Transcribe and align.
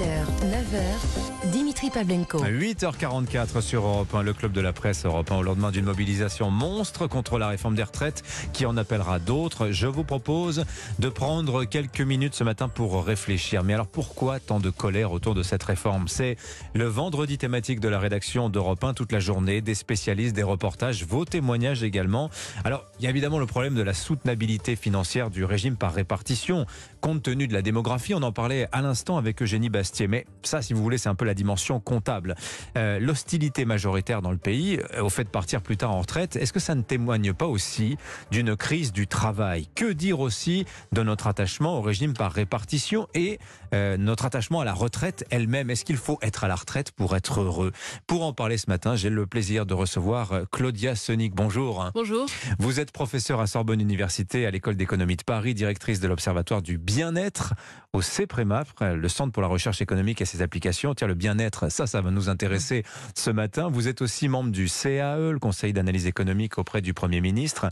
8h, 0.00 0.48
9h, 0.48 1.50
Dimitri 1.50 1.90
Pavlenko. 1.90 2.42
8h44 2.42 3.60
sur 3.60 3.84
Europe 3.84 4.14
1, 4.14 4.22
le 4.22 4.32
club 4.32 4.52
de 4.52 4.62
la 4.62 4.72
presse 4.72 5.04
Europe 5.04 5.30
1, 5.30 5.36
au 5.36 5.42
lendemain 5.42 5.70
d'une 5.70 5.84
mobilisation 5.84 6.50
monstre 6.50 7.06
contre 7.06 7.38
la 7.38 7.48
réforme 7.48 7.74
des 7.74 7.82
retraites 7.82 8.22
qui 8.54 8.64
en 8.64 8.78
appellera 8.78 9.18
d'autres. 9.18 9.72
Je 9.72 9.86
vous 9.86 10.04
propose 10.04 10.64
de 11.00 11.08
prendre 11.10 11.64
quelques 11.64 12.00
minutes 12.00 12.34
ce 12.34 12.44
matin 12.44 12.68
pour 12.68 13.04
réfléchir. 13.04 13.62
Mais 13.62 13.74
alors 13.74 13.88
pourquoi 13.88 14.40
tant 14.40 14.58
de 14.58 14.70
colère 14.70 15.12
autour 15.12 15.34
de 15.34 15.42
cette 15.42 15.64
réforme? 15.64 16.08
C'est 16.08 16.36
le 16.72 16.86
vendredi 16.86 17.36
thématique 17.36 17.80
de 17.80 17.88
la 17.88 17.98
rédaction 17.98 18.48
d'Europe 18.48 18.82
1 18.82 18.94
toute 18.94 19.12
la 19.12 19.20
journée, 19.20 19.60
des 19.60 19.74
spécialistes, 19.74 20.34
des 20.34 20.42
reportages, 20.42 21.04
vos 21.04 21.26
témoignages 21.26 21.82
également. 21.82 22.30
Alors 22.64 22.86
il 23.00 23.04
y 23.04 23.06
a 23.06 23.10
évidemment 23.10 23.38
le 23.38 23.46
problème 23.46 23.74
de 23.74 23.82
la 23.82 23.92
soutenabilité 23.92 24.76
financière 24.76 25.28
du 25.28 25.44
régime 25.44 25.76
par 25.76 25.92
répartition. 25.92 26.64
Compte 27.02 27.22
tenu 27.22 27.48
de 27.48 27.52
la 27.52 27.60
démographie, 27.60 28.14
on 28.14 28.22
en 28.22 28.32
parlait 28.32 28.66
à 28.72 28.80
l'instant 28.80 29.18
avec 29.18 29.42
Eugénie 29.42 29.68
Mais 30.08 30.26
ça, 30.42 30.62
si 30.62 30.72
vous 30.72 30.82
voulez, 30.82 30.98
c'est 30.98 31.08
un 31.08 31.14
peu 31.14 31.24
la 31.24 31.34
dimension 31.34 31.80
comptable. 31.80 32.34
Euh, 32.76 32.98
L'hostilité 32.98 33.64
majoritaire 33.64 34.22
dans 34.22 34.30
le 34.30 34.38
pays 34.38 34.78
euh, 34.94 35.02
au 35.02 35.10
fait 35.10 35.24
de 35.24 35.28
partir 35.28 35.62
plus 35.62 35.76
tard 35.76 35.90
en 35.90 36.00
retraite, 36.00 36.36
est-ce 36.36 36.52
que 36.52 36.60
ça 36.60 36.74
ne 36.74 36.82
témoigne 36.82 37.32
pas 37.32 37.46
aussi 37.46 37.96
d'une 38.30 38.56
crise 38.56 38.92
du 38.92 39.06
travail? 39.06 39.68
Que 39.74 39.92
dire 39.92 40.20
aussi 40.20 40.64
de 40.92 41.02
notre 41.02 41.26
attachement 41.26 41.78
au 41.78 41.82
régime 41.82 42.14
par 42.14 42.32
répartition 42.32 43.08
et 43.14 43.38
euh, 43.74 43.96
notre 43.96 44.24
attachement 44.24 44.60
à 44.60 44.64
la 44.64 44.74
retraite 44.74 45.24
elle-même? 45.30 45.70
Est-ce 45.70 45.84
qu'il 45.84 45.96
faut 45.96 46.18
être 46.22 46.44
à 46.44 46.48
la 46.48 46.54
retraite 46.54 46.92
pour 46.92 47.16
être 47.16 47.40
heureux? 47.40 47.72
Pour 48.06 48.24
en 48.24 48.32
parler 48.32 48.58
ce 48.58 48.70
matin, 48.70 48.96
j'ai 48.96 49.10
le 49.10 49.26
plaisir 49.26 49.66
de 49.66 49.74
recevoir 49.74 50.42
Claudia 50.52 50.94
Sonic. 50.94 51.34
Bonjour. 51.34 51.90
Bonjour. 51.94 52.26
Vous 52.58 52.80
êtes 52.80 52.92
professeure 52.92 53.40
à 53.40 53.46
Sorbonne 53.46 53.80
Université, 53.80 54.46
à 54.46 54.50
l'école 54.50 54.76
d'économie 54.76 55.16
de 55.16 55.24
Paris, 55.24 55.54
directrice 55.54 56.00
de 56.00 56.08
l'Observatoire 56.08 56.62
du 56.62 56.78
bien-être 56.78 57.54
au 57.92 58.02
CEPREMA, 58.02 58.64
le 58.80 59.08
Centre 59.08 59.32
pour 59.32 59.42
la 59.42 59.48
recherche 59.48 59.79
économique 59.80 60.20
et 60.20 60.24
ses 60.24 60.42
applications. 60.42 60.94
Tiens, 60.94 61.06
le 61.06 61.14
bien-être, 61.14 61.70
ça, 61.70 61.86
ça 61.86 62.00
va 62.00 62.10
nous 62.10 62.28
intéresser 62.28 62.84
ce 63.14 63.30
matin. 63.30 63.68
Vous 63.68 63.88
êtes 63.88 64.02
aussi 64.02 64.28
membre 64.28 64.50
du 64.50 64.68
CAE, 64.68 65.32
le 65.32 65.38
Conseil 65.38 65.72
d'analyse 65.72 66.06
économique 66.06 66.58
auprès 66.58 66.80
du 66.80 66.94
Premier 66.94 67.20
ministre. 67.20 67.70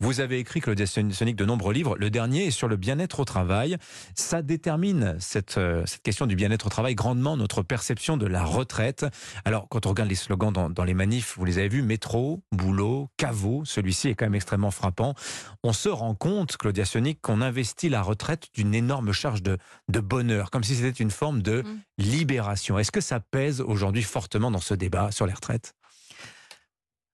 Vous 0.00 0.20
avez 0.20 0.38
écrit, 0.38 0.60
Claudia 0.60 0.86
Sonic, 0.86 1.36
de 1.36 1.44
nombreux 1.44 1.72
livres. 1.72 1.96
Le 1.98 2.10
dernier 2.10 2.46
est 2.46 2.50
sur 2.50 2.68
le 2.68 2.76
bien-être 2.76 3.20
au 3.20 3.24
travail. 3.24 3.76
Ça 4.14 4.42
détermine 4.42 5.16
cette, 5.18 5.58
euh, 5.58 5.82
cette 5.86 6.02
question 6.02 6.26
du 6.26 6.36
bien-être 6.36 6.66
au 6.66 6.70
travail 6.70 6.94
grandement 6.94 7.36
notre 7.36 7.62
perception 7.62 8.16
de 8.16 8.26
la 8.26 8.44
retraite. 8.44 9.06
Alors, 9.44 9.68
quand 9.68 9.86
on 9.86 9.90
regarde 9.90 10.08
les 10.08 10.14
slogans 10.14 10.52
dans, 10.52 10.70
dans 10.70 10.84
les 10.84 10.94
manifs, 10.94 11.36
vous 11.36 11.44
les 11.44 11.58
avez 11.58 11.68
vus, 11.68 11.82
métro, 11.82 12.42
boulot, 12.52 13.08
caveau, 13.16 13.64
celui-ci 13.64 14.08
est 14.08 14.14
quand 14.14 14.26
même 14.26 14.34
extrêmement 14.34 14.70
frappant. 14.70 15.14
On 15.62 15.72
se 15.72 15.88
rend 15.88 16.14
compte, 16.14 16.56
Claudia 16.56 16.84
Sonic, 16.84 17.20
qu'on 17.20 17.40
investit 17.40 17.88
la 17.88 18.02
retraite 18.02 18.48
d'une 18.54 18.74
énorme 18.74 19.12
charge 19.12 19.42
de, 19.42 19.58
de 19.88 20.00
bonheur, 20.00 20.50
comme 20.50 20.64
si 20.64 20.74
c'était 20.74 20.90
une 21.02 21.10
forme 21.10 21.42
de 21.42 21.49
Mm. 21.64 21.78
libération. 21.98 22.78
Est-ce 22.78 22.90
que 22.92 23.00
ça 23.00 23.20
pèse 23.20 23.60
aujourd'hui 23.60 24.02
fortement 24.02 24.50
dans 24.50 24.60
ce 24.60 24.74
débat 24.74 25.10
sur 25.10 25.26
les 25.26 25.32
retraites? 25.32 25.74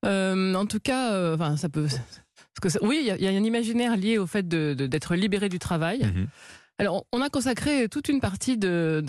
Euh, 0.04 0.54
en 0.54 0.66
tout 0.66 0.80
cas, 0.80 1.12
euh, 1.12 1.34
enfin, 1.34 1.56
ça 1.56 1.68
peut. 1.68 1.86
Parce 1.88 2.60
que 2.62 2.68
ça- 2.68 2.78
oui, 2.82 2.98
il 3.00 3.06
y, 3.06 3.10
a- 3.10 3.16
il 3.16 3.22
y 3.22 3.26
a 3.26 3.30
un 3.30 3.44
imaginaire 3.44 3.96
lié 3.96 4.18
au 4.18 4.26
fait 4.26 4.46
de- 4.46 4.74
de- 4.74 4.86
d'être 4.86 5.14
libéré 5.14 5.48
du 5.48 5.58
travail. 5.58 6.04
Mhm. 6.04 6.28
Alors, 6.78 7.06
on 7.10 7.22
a 7.22 7.30
consacré 7.30 7.88
toute 7.88 8.10
une 8.10 8.20
partie 8.20 8.58
de, 8.58 9.02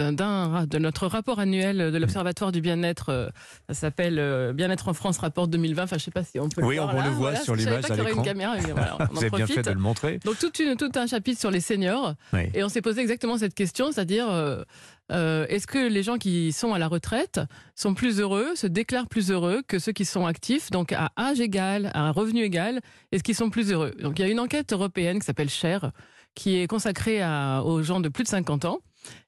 notre 0.80 1.06
rapport 1.08 1.40
annuel 1.40 1.92
de 1.92 1.98
l'Observatoire 1.98 2.54
du 2.54 2.62
bien-être. 2.62 3.10
euh, 3.10 3.30
Ça 3.68 3.74
s'appelle 3.74 4.54
Bien-être 4.56 4.88
en 4.88 4.94
France, 4.94 5.18
rapport 5.18 5.50
2020. 5.50 5.84
Enfin, 5.84 5.98
je 5.98 6.04
sais 6.06 6.12
pas 6.12 6.24
si 6.24 6.40
on 6.40 6.48
peut 6.48 6.64
Oui, 6.64 6.76
le 6.78 6.82
voir 6.82 6.96
on 6.96 6.98
là. 6.98 7.04
le 7.08 7.10
voit 7.12 7.32
Voilà, 7.32 7.42
sur 7.44 7.56
l'image 7.58 7.84
à 7.92 7.96
l'écran. 7.98 8.24
voilà, 8.24 8.98
on 9.02 9.06
Vous 9.14 9.18
avez 9.20 9.30
bien 9.32 9.48
fait 9.48 9.64
de 9.64 9.72
le 9.72 9.80
montrer. 9.82 10.20
Donc, 10.24 10.38
une, 10.62 10.78
tout 10.78 10.92
un 10.96 11.08
chapitre 11.08 11.40
sur 11.42 11.52
les 11.52 11.60
seniors. 11.60 12.14
Oui. 12.32 12.44
Et 12.54 12.64
on 12.64 12.70
s'est 12.70 12.82
posé 12.82 13.02
exactement 13.02 13.38
cette 13.38 13.54
question, 13.54 13.92
c'est-à-dire 13.92 14.30
euh, 14.32 14.64
euh, 15.12 15.46
est-ce 15.48 15.68
que 15.68 15.88
les 15.90 16.04
gens 16.04 16.18
qui 16.18 16.52
sont 16.52 16.74
à 16.74 16.80
la 16.80 16.88
retraite 16.88 17.40
sont 17.76 17.94
plus 17.94 18.20
heureux, 18.20 18.56
se 18.56 18.68
déclarent 18.68 19.08
plus 19.08 19.32
heureux 19.32 19.62
que 19.68 19.80
ceux 19.80 19.92
qui 19.94 20.06
sont 20.06 20.26
actifs, 20.26 20.70
donc 20.72 20.92
à 20.92 21.12
âge 21.18 21.40
égal, 21.40 21.92
à 21.94 22.12
revenu 22.12 22.42
égal, 22.44 22.82
est-ce 23.12 23.24
qu'ils 23.24 23.36
sont 23.36 23.50
plus 23.50 23.72
heureux? 23.72 23.94
Donc 24.02 24.20
il 24.20 24.26
y 24.26 24.26
a 24.28 24.32
une 24.32 24.40
enquête 24.40 24.74
européenne 24.74 25.20
qui 25.20 25.26
s'appelle 25.26 25.50
Cher, 25.50 25.92
qui 26.36 26.58
est 26.58 26.68
consacrée 26.68 27.22
à- 27.22 27.64
aux 27.64 27.82
gens 27.84 28.00
de 28.00 28.10
plus 28.10 28.24
de 28.24 28.30
50 28.30 28.66
ans 28.66 28.80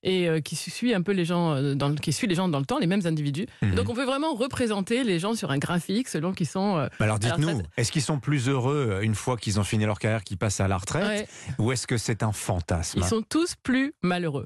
et 0.03 0.27
euh, 0.27 0.41
qui 0.41 0.55
suit 0.57 0.93
un 0.93 1.01
peu 1.01 1.13
les 1.13 1.23
gens 1.25 1.53
euh, 1.55 1.73
dans 1.73 1.87
le- 1.89 1.95
qui 1.95 2.11
suit 2.11 2.27
les 2.27 2.35
gens 2.35 2.49
dans 2.49 2.59
le 2.59 2.65
temps, 2.65 2.77
les 2.79 2.85
mêmes 2.87 3.05
individus. 3.05 3.47
Mhm. 3.61 3.75
Donc 3.75 3.89
on 3.89 3.93
peut 3.95 4.03
vraiment 4.03 4.33
représenter 4.35 5.03
les 5.05 5.17
gens 5.19 5.33
sur 5.33 5.49
un 5.51 5.57
graphique 5.57 6.09
selon 6.09 6.33
qu'ils 6.33 6.47
sont 6.47 6.77
euh, 6.77 6.87
Alors 6.99 7.17
dites-nous, 7.17 7.61
est-ce 7.77 7.91
qu'ils 7.91 8.01
sont 8.01 8.19
plus 8.19 8.49
heureux 8.49 8.99
une 9.01 9.15
fois 9.15 9.37
qu'ils 9.37 9.59
ont 9.59 9.63
fini 9.63 9.85
leur 9.85 9.97
carrière, 9.97 10.23
qu'ils 10.25 10.37
passent 10.37 10.59
à 10.59 10.67
la 10.67 10.77
retraite, 10.77 11.05
ouais, 11.07 11.27
ou 11.57 11.71
est-ce 11.71 11.87
que 11.87 11.97
c'est 11.97 12.21
un 12.21 12.33
fantasme? 12.33 12.99
Ils 13.01 13.05
sont 13.05 13.21
tous 13.21 13.55
plus 13.63 13.93
malheureux. 14.03 14.45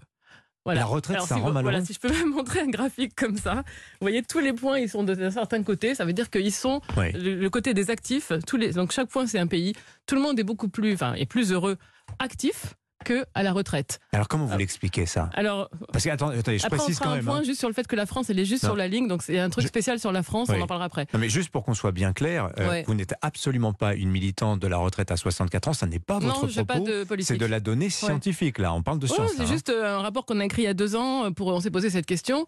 Voilà. 0.65 0.81
La 0.81 0.85
retraite, 0.85 1.19
ça 1.21 1.27
si 1.27 1.33
rend 1.33 1.39
vous- 1.39 1.45
malheureux 1.53 1.71
Voilà, 1.71 1.85
si 1.85 1.93
je 1.93 1.99
peux 1.99 2.09
même 2.25 2.29
montrer 2.29 2.61
un 2.61 2.67
graphique 2.69 3.15
comme 3.15 3.37
ça, 3.37 3.55
vous 3.55 3.61
voyez 4.01 4.23
tous 4.23 4.39
les 4.39 4.53
points, 4.53 4.79
ils 4.79 4.89
sont 4.89 5.03
de- 5.03 5.13
d'un 5.15 5.31
certain 5.31 5.61
côté. 5.63 5.93
Ça 5.95 6.05
veut 6.05 6.13
dire 6.13 6.29
qu'ils 6.29 6.53
sont 6.53 6.81
Oui. 6.97 7.11
le, 7.13 7.35
le 7.35 7.49
côté 7.49 7.73
des 7.73 7.89
actifs. 7.89 8.31
Tous 8.47 8.55
les, 8.57 8.71
donc 8.71 8.91
chaque 8.91 9.09
point 9.09 9.27
c'est 9.27 9.39
un 9.39 9.47
pays. 9.47 9.73
Tout 10.05 10.15
le 10.15 10.21
monde 10.21 10.39
est 10.39 10.43
beaucoup 10.43 10.69
plus, 10.69 10.93
enfin, 10.93 11.13
est 11.15 11.25
plus 11.25 11.51
heureux 11.51 11.77
actif 12.19 12.75
que 13.03 13.25
à 13.33 13.43
la 13.43 13.51
retraite. 13.53 13.99
Alors 14.11 14.27
comment 14.27 14.45
vous 14.45 14.57
l'expliquez 14.57 15.05
ça? 15.05 15.29
Alors 15.33 15.69
Parce 15.91 16.03
que 16.05 16.09
attendez, 16.09 16.39
attendez, 16.39 16.57
je 16.57 16.65
après 16.65 16.77
on 16.77 16.79
précise 16.79 16.97
fera 16.97 17.05
quand 17.09 17.13
un 17.13 17.15
même. 17.17 17.25
point 17.25 17.37
hein. 17.37 17.43
juste 17.43 17.59
sur 17.59 17.67
le 17.69 17.73
fait 17.73 17.85
que 17.87 17.95
la 17.95 18.05
France 18.05 18.29
elle 18.29 18.39
est 18.39 18.45
juste 18.45 18.63
Non. 18.63 18.69
sur 18.69 18.75
la 18.75 18.87
ligne. 18.87 19.07
Donc 19.07 19.21
c'est 19.23 19.39
un 19.39 19.49
truc 19.49 19.63
Je- 19.63 19.67
spécial 19.67 19.99
sur 19.99 20.11
la 20.11 20.23
France. 20.23 20.47
Oui. 20.49 20.55
On 20.59 20.61
en 20.63 20.67
parlera 20.67 20.85
après. 20.85 21.07
Non, 21.13 21.19
mais 21.19 21.29
juste 21.29 21.49
pour 21.49 21.63
qu'on 21.63 21.73
soit 21.73 21.91
bien 21.91 22.13
clair, 22.13 22.49
euh, 22.59 22.69
Ouais. 22.69 22.83
vous 22.87 22.93
n'êtes 22.95 23.13
absolument 23.21 23.73
pas 23.73 23.93
une 23.93 24.09
militante 24.09 24.59
de 24.59 24.67
la 24.67 24.77
retraite 24.77 25.11
à 25.11 25.17
64 25.17 25.67
ans, 25.69 25.73
ça 25.73 25.85
n'est 25.87 25.99
pas 25.99 26.19
votre 26.19 26.43
non, 26.43 26.47
j'ai 26.49 26.63
pas 26.63 26.75
propos. 26.75 26.89
de 26.91 27.03
politique. 27.03 27.27
C'est 27.27 27.37
de 27.37 27.45
la 27.45 27.59
donnée 27.59 27.89
scientifique, 27.89 28.57
là. 28.59 28.73
On 28.73 28.81
parle 28.81 28.99
de 28.99 29.07
Ouais, 29.07 29.13
science. 29.15 29.31
c'est 29.35 29.43
hein. 29.43 29.45
juste 29.45 29.69
euh, 29.69 29.97
un 29.97 30.01
rapport 30.01 30.25
qu'on 30.25 30.39
a 30.39 30.45
écrit 30.45 30.63
il 30.63 30.65
y 30.65 30.67
a 30.69 30.73
deux 30.73 30.95
ans. 30.95 31.25
euh, 31.25 31.29
Pour, 31.31 31.47
on 31.47 31.59
s'est 31.59 31.71
posé 31.71 31.89
cette 31.89 32.05
question. 32.05 32.45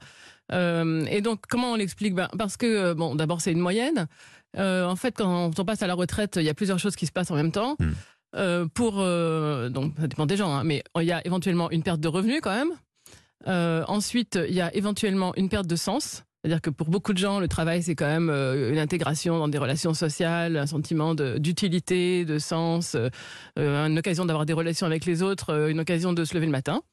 Euh, 0.51 1.05
et 1.09 1.21
donc, 1.21 1.41
comment 1.49 1.71
on 1.71 1.75
l'explique? 1.75 2.13
Ben, 2.15 2.29
Parce 2.37 2.57
que, 2.57 2.93
bon, 2.93 3.15
d'abord, 3.15 3.41
c'est 3.41 3.51
une 3.51 3.59
moyenne. 3.59 4.07
Euh, 4.57 4.85
en 4.85 4.95
fait, 4.95 5.15
quand 5.17 5.51
on 5.59 5.65
passe 5.65 5.81
à 5.83 5.87
la 5.87 5.95
retraite, 5.95 6.35
il 6.37 6.43
y 6.43 6.49
a 6.49 6.53
plusieurs 6.53 6.79
choses 6.79 6.95
qui 6.95 7.05
se 7.05 7.11
passent 7.11 7.31
en 7.31 7.35
même 7.35 7.51
temps. 7.51 7.75
Hmm. 7.79 7.91
Euh, 8.35 8.67
euh, 8.79 9.69
donc, 9.69 9.93
ça 9.99 10.07
dépend 10.07 10.25
des 10.25 10.37
gens, 10.37 10.53
hein, 10.53 10.63
mais 10.63 10.83
il 10.97 11.05
y 11.05 11.11
a 11.11 11.25
éventuellement 11.25 11.71
une 11.71 11.83
perte 11.83 11.99
de 11.99 12.07
revenus 12.07 12.41
quand 12.41 12.55
même. 12.55 12.71
Euh, 13.47 13.83
ensuite, 13.87 14.39
il 14.47 14.55
y 14.55 14.61
a 14.61 14.73
éventuellement 14.75 15.33
une 15.35 15.49
perte 15.49 15.67
de 15.67 15.75
sens. 15.75 16.23
C'est-à-dire 16.43 16.61
que 16.61 16.69
pour 16.69 16.89
beaucoup 16.89 17.13
de 17.13 17.17
gens, 17.17 17.39
le 17.39 17.47
travail, 17.47 17.81
c'est 17.81 17.95
quand 17.95 18.05
même 18.05 18.29
une 18.29 18.77
intégration 18.77 19.39
dans 19.39 19.47
des 19.47 19.57
relations 19.57 19.95
sociales, 19.95 20.57
un 20.57 20.67
sentiment 20.67 21.15
d'utilité, 21.15 22.23
de, 22.23 22.37
sens, 22.37 22.95
une 23.55 23.97
occasion 23.97 24.25
d'avoir 24.25 24.45
des 24.45 24.53
relations 24.53 24.85
avec 24.85 25.05
les 25.05 25.23
autres, 25.23 25.69
une 25.71 25.79
occasion 25.79 26.13
de 26.13 26.23
se 26.23 26.35
lever 26.35 26.45
le 26.45 26.51
matin. 26.51 26.83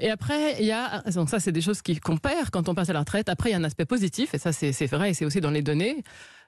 Et 0.00 0.10
après, 0.10 0.56
il 0.58 0.66
y 0.66 0.72
a, 0.72 1.02
donc 1.14 1.30
ça, 1.30 1.38
c'est 1.38 1.52
des 1.52 1.60
choses 1.60 1.82
qu'on 1.82 2.16
perd 2.16 2.50
quand 2.50 2.68
on 2.68 2.74
passe 2.74 2.90
à 2.90 2.92
la 2.92 2.98
retraite. 2.98 3.28
Après, 3.28 3.50
il 3.50 3.52
y 3.52 3.54
a 3.54 3.58
un 3.58 3.64
aspect 3.64 3.84
positif, 3.84 4.34
et 4.34 4.38
ça, 4.38 4.52
c'est 4.52 4.86
vrai, 4.86 5.10
et 5.10 5.14
c'est 5.14 5.24
aussi 5.24 5.40
dans 5.40 5.52
les 5.52 5.62
données. 5.62 6.02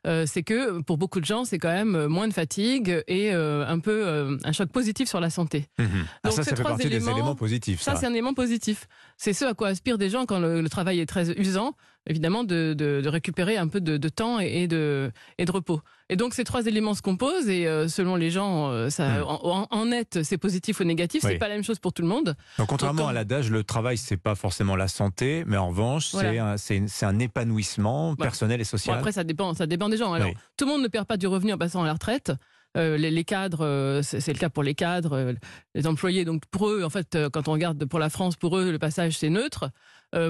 Euh, 0.06 0.24
c'est 0.26 0.42
que 0.42 0.80
pour 0.82 0.98
beaucoup 0.98 1.20
de 1.20 1.24
gens, 1.24 1.44
c'est 1.44 1.58
quand 1.58 1.72
même 1.72 1.94
euh, 1.96 2.08
moins 2.08 2.28
de 2.28 2.32
fatigue 2.32 3.02
et 3.08 3.34
euh, 3.34 3.66
un 3.66 3.80
peu 3.80 4.06
euh, 4.06 4.36
un 4.44 4.52
choc 4.52 4.70
positif 4.70 5.08
sur 5.08 5.20
la 5.20 5.30
santé. 5.30 5.68
Mhm. 5.78 5.88
Ah, 6.22 6.28
Donc, 6.28 6.32
ça, 6.32 6.42
ces 6.42 6.50
ça 6.50 6.56
fait 6.56 6.62
trois 6.62 6.70
partie 6.72 6.88
des 6.88 6.96
éléments, 6.96 7.12
éléments 7.12 7.34
positifs. 7.34 7.80
Ça, 7.82 7.92
Ça, 7.94 8.00
c'est 8.00 8.06
un 8.06 8.12
élément 8.12 8.34
positif. 8.34 8.86
C'est 9.16 9.32
ce 9.32 9.44
à 9.44 9.54
quoi 9.54 9.68
aspirent 9.68 9.98
des 9.98 10.10
gens 10.10 10.24
quand 10.26 10.38
le, 10.38 10.60
le 10.60 10.68
travail 10.68 11.00
est 11.00 11.06
très 11.06 11.30
usant, 11.38 11.74
évidemment, 12.06 12.44
de, 12.44 12.74
de- 12.76 13.00
de 13.02 13.08
récupérer 13.08 13.56
un 13.56 13.68
peu 13.68 13.80
de, 13.80 13.96
de 13.96 14.08
temps 14.08 14.40
et, 14.40 14.62
et 14.62 14.68
de, 14.68 15.10
et 15.38 15.44
de 15.44 15.50
repos. 15.52 15.80
Et 16.08 16.16
donc, 16.16 16.34
ces 16.34 16.44
trois 16.44 16.64
éléments 16.66 16.94
se 16.94 17.02
composent 17.02 17.48
et 17.48 17.66
euh, 17.66 17.88
selon 17.88 18.14
les 18.16 18.30
gens, 18.30 18.70
euh, 18.70 18.90
ça, 18.90 19.06
Hmm. 19.08 19.24
en, 19.26 19.66
en 19.70 19.84
net, 19.86 20.20
c'est 20.22 20.38
positif 20.38 20.78
ou 20.80 20.84
négatif. 20.84 21.24
Oui. 21.24 21.30
C'est 21.32 21.38
pas 21.38 21.48
la 21.48 21.54
même 21.54 21.64
chose 21.64 21.78
pour 21.80 21.92
tout 21.92 22.02
le 22.02 22.08
monde. 22.08 22.36
Donc, 22.58 22.68
contrairement 22.68 23.02
Donc, 23.02 23.10
à 23.10 23.12
l'adage, 23.12 23.50
le 23.50 23.64
travail, 23.64 23.96
c'est 23.98 24.16
pas 24.16 24.34
forcément 24.34 24.76
la 24.76 24.88
santé, 24.88 25.42
mais 25.46 25.56
en 25.56 25.68
revanche, 25.68 26.12
Voilà. 26.12 26.56
c'est 26.58 26.78
un, 27.04 27.08
un 27.08 27.18
épanouissement 27.18 28.14
Voilà. 28.14 28.30
personnel 28.30 28.60
et 28.60 28.64
Bon, 28.64 28.68
social. 28.68 28.96
après, 28.98 29.12
ça 29.12 29.24
dépend, 29.24 29.54
ça 29.54 29.66
dépend 29.66 29.88
des 29.88 29.96
gens. 29.96 30.12
Alors, 30.12 30.28
Oui. 30.28 30.34
tout 30.56 30.64
le 30.64 30.70
monde 30.72 30.82
ne 30.82 30.88
perd 30.88 31.06
pas 31.06 31.16
du 31.16 31.26
revenu 31.26 31.52
en 31.52 31.58
passant 31.58 31.82
à 31.82 31.86
la 31.86 31.92
retraite. 31.94 32.32
Euh, 32.76 32.96
les, 32.96 33.24
cadres, 33.24 33.64
euh, 33.64 34.02
c'est 34.02 34.32
le 34.32 34.38
cas 34.38 34.50
pour 34.50 34.62
les 34.62 34.74
cadres, 34.74 35.14
euh, 35.14 35.32
les 35.74 35.86
employés. 35.86 36.24
Donc 36.24 36.42
pour 36.50 36.68
eux, 36.68 36.84
en 36.84 36.90
fait, 36.90 37.16
quand 37.32 37.48
on 37.48 37.52
regarde 37.52 37.84
pour 37.86 37.98
la 37.98 38.10
France, 38.10 38.36
pour 38.36 38.58
eux, 38.58 38.70
le 38.70 38.78
passage 38.78 39.18
c'est 39.18 39.30
neutre. 39.30 39.70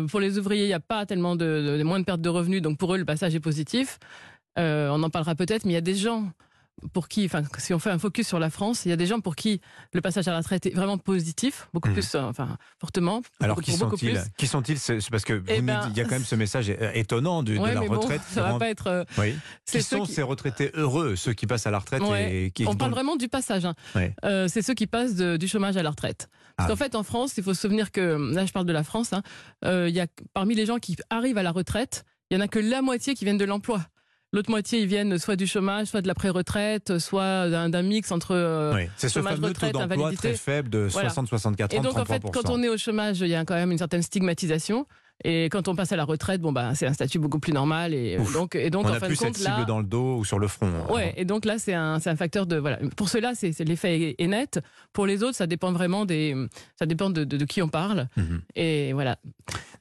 Pour 0.08 0.20
les 0.20 0.38
ouvriers, 0.38 0.64
il 0.64 0.68
n'y 0.68 0.72
a 0.72 0.80
pas 0.80 1.06
tellement 1.06 1.36
de, 1.36 1.76
de- 1.78 1.82
moins 1.84 2.00
de 2.00 2.04
perte 2.04 2.20
de 2.20 2.28
revenus, 2.28 2.60
donc 2.60 2.76
pour 2.76 2.94
eux, 2.94 2.98
le 2.98 3.04
passage 3.04 3.34
est 3.36 3.40
positif. 3.40 3.98
On 4.56 5.02
en 5.02 5.10
parlera 5.10 5.34
peut-être, 5.34 5.64
mais 5.64 5.72
il 5.72 5.74
y 5.74 5.78
a 5.78 5.82
des 5.82 5.94
gens 5.94 6.30
pour 6.92 7.08
qui, 7.08 7.24
enfin, 7.24 7.42
si 7.58 7.72
on 7.72 7.78
fait 7.78 7.90
un 7.90 7.98
focus 7.98 8.26
sur 8.28 8.38
la 8.38 8.50
France, 8.50 8.84
il 8.84 8.90
y 8.90 8.92
a 8.92 8.96
des 8.96 9.06
gens 9.06 9.20
pour 9.20 9.34
qui 9.34 9.60
le 9.94 10.00
passage 10.02 10.28
à 10.28 10.32
la 10.32 10.38
retraite 10.38 10.66
est 10.66 10.74
vraiment 10.74 10.98
positif, 10.98 11.68
beaucoup 11.72 11.88
Mhm. 11.88 11.94
plus, 11.94 12.14
euh, 12.14 12.22
enfin, 12.22 12.58
fortement. 12.78 13.22
Alors, 13.40 13.56
pour 13.56 13.64
qui 13.64 13.72
sont-ils. 13.72 14.22
Qui 14.36 14.46
sont-ils 14.46 14.78
C'est 14.78 14.98
parce 15.10 15.24
que 15.24 15.32
vous 15.32 15.44
Eh 15.48 15.62
ben, 15.62 15.80
dites- 15.86 15.92
il 15.92 15.96
y 15.98 16.00
a 16.00 16.04
quand 16.04 16.10
même 16.16 16.24
ce 16.24 16.34
message 16.34 16.70
étonnant 16.94 17.42
de 17.42 17.56
Ouais, 17.56 17.72
la 17.74 17.80
mais 17.80 17.88
bon, 17.88 17.98
retraite. 18.00 18.20
ça 18.28 18.42
va 18.42 18.52
Rend- 18.52 18.58
pas 18.58 18.68
être. 18.68 18.88
euh, 18.88 19.04
Oui. 19.18 19.34
Qui 19.64 19.82
sont 19.82 20.02
qui- 20.02 20.12
ces 20.12 20.22
retraités 20.22 20.70
heureux, 20.74 21.16
ceux 21.16 21.32
qui 21.32 21.46
passent 21.46 21.66
à 21.66 21.70
la 21.70 21.78
retraite 21.78 22.02
Ouais. 22.02 22.44
et 22.46 22.50
qui 22.50 22.66
On 22.66 22.74
parle 22.76 22.90
vraiment 22.90 23.16
du 23.16 23.28
passage. 23.28 23.64
hein. 23.64 23.74
Ouais. 23.94 24.14
Euh, 24.24 24.46
c'est 24.48 24.62
ceux 24.62 24.74
qui 24.74 24.86
passent 24.86 25.14
de- 25.14 25.36
du 25.38 25.48
chômage 25.48 25.76
à 25.78 25.82
la 25.82 25.90
retraite. 25.90 26.28
Parce 26.56 26.68
Ah. 26.68 26.72
qu'en 26.72 26.76
fait, 26.76 26.94
en 26.94 27.02
France, 27.02 27.34
il 27.38 27.42
faut 27.42 27.54
se 27.54 27.60
souvenir 27.62 27.90
que, 27.90 28.32
là 28.34 28.44
je 28.46 28.52
parle 28.52 28.66
de 28.66 28.72
la 28.72 28.84
France, 28.84 29.12
hein, 29.12 29.22
euh, 29.64 29.88
il 29.88 29.94
y 29.94 30.00
a, 30.00 30.06
parmi 30.34 30.54
les 30.54 30.66
gens 30.66 30.78
qui 30.78 30.96
arrivent 31.10 31.38
à 31.38 31.42
la 31.42 31.52
retraite, 31.52 32.04
il 32.30 32.34
y 32.34 32.36
en 32.38 32.40
a 32.40 32.48
que 32.48 32.58
la 32.58 32.82
moitié 32.82 33.14
qui 33.14 33.24
viennent 33.24 33.38
de 33.38 33.44
l'emploi. 33.44 33.80
L'autre 34.36 34.50
moitié, 34.50 34.80
ils 34.80 34.86
viennent 34.86 35.18
soit 35.18 35.34
du 35.36 35.46
chômage, 35.46 35.86
soit 35.86 36.02
de 36.02 36.06
la 36.08 36.14
pré-retraite, 36.14 36.98
soit 36.98 37.48
d'un 37.48 37.82
mix 37.82 38.12
entre 38.12 38.32
euh, 38.34 38.74
Oui, 38.74 38.82
c'est 38.98 39.08
ce 39.08 39.22
fameux 39.22 39.40
taux 39.40 39.46
retraite, 39.48 39.72
d'emploi 39.72 39.94
invalidité. 39.96 40.28
très 40.28 40.34
faible 40.36 40.68
de 40.68 40.80
Voilà. 40.92 41.08
60-64 41.08 41.62
ans, 41.64 41.66
Et 41.70 41.80
donc, 41.80 41.96
en 41.98 42.04
fait, 42.04 42.18
33%. 42.22 42.30
quand 42.32 42.50
on 42.50 42.62
est 42.62 42.68
au 42.68 42.76
chômage, 42.76 43.20
il 43.20 43.28
y 43.28 43.34
a 43.34 43.46
quand 43.46 43.54
même 43.54 43.72
une 43.72 43.78
certaine 43.78 44.02
stigmatisation. 44.02 44.86
Et 45.24 45.46
quand 45.46 45.66
on 45.68 45.74
passe 45.74 45.92
à 45.92 45.96
la 45.96 46.04
retraite, 46.04 46.42
bon, 46.42 46.52
bah, 46.52 46.74
c'est 46.74 46.86
un 46.86 46.92
statut 46.92 47.18
beaucoup 47.18 47.38
plus 47.38 47.54
normal. 47.54 47.94
Et 47.94 48.16
euh, 48.16 48.20
Ouf. 48.20 48.34
donc, 48.34 48.54
et 48.54 48.68
donc 48.68 48.84
on 48.84 48.90
en 48.90 48.94
fin 49.00 49.06
plus 49.06 49.14
de 49.14 49.24
compte, 49.24 49.34
cette 49.34 49.46
cible 49.46 49.60
là. 49.60 49.64
dans 49.64 49.78
le 49.78 49.86
dos 49.86 50.18
ou 50.18 50.26
sur 50.26 50.38
le 50.38 50.46
front. 50.46 50.70
Ouais, 50.90 51.14
et 51.16 51.24
donc 51.24 51.46
là, 51.46 51.58
c'est 51.58 51.72
un, 51.72 51.98
c'est 52.00 52.10
un 52.10 52.16
facteur 52.16 52.46
de. 52.46 52.56
Voilà. 52.56 52.78
Pour 52.96 53.08
cela, 53.08 53.32
c'est 53.34 53.58
l'effet 53.60 54.14
est, 54.18 54.26
net. 54.26 54.60
Pour 54.92 55.06
les 55.06 55.22
autres, 55.22 55.34
ça 55.36 55.46
dépend 55.46 55.72
vraiment 55.72 56.04
des. 56.04 56.34
Ça 56.78 56.84
dépend 56.84 57.08
de, 57.08 57.24
de- 57.24 57.38
de 57.38 57.44
qui 57.46 57.62
on 57.62 57.68
parle. 57.68 58.08
Mhm. 58.18 58.42
Et 58.56 58.92
voilà. 58.92 59.16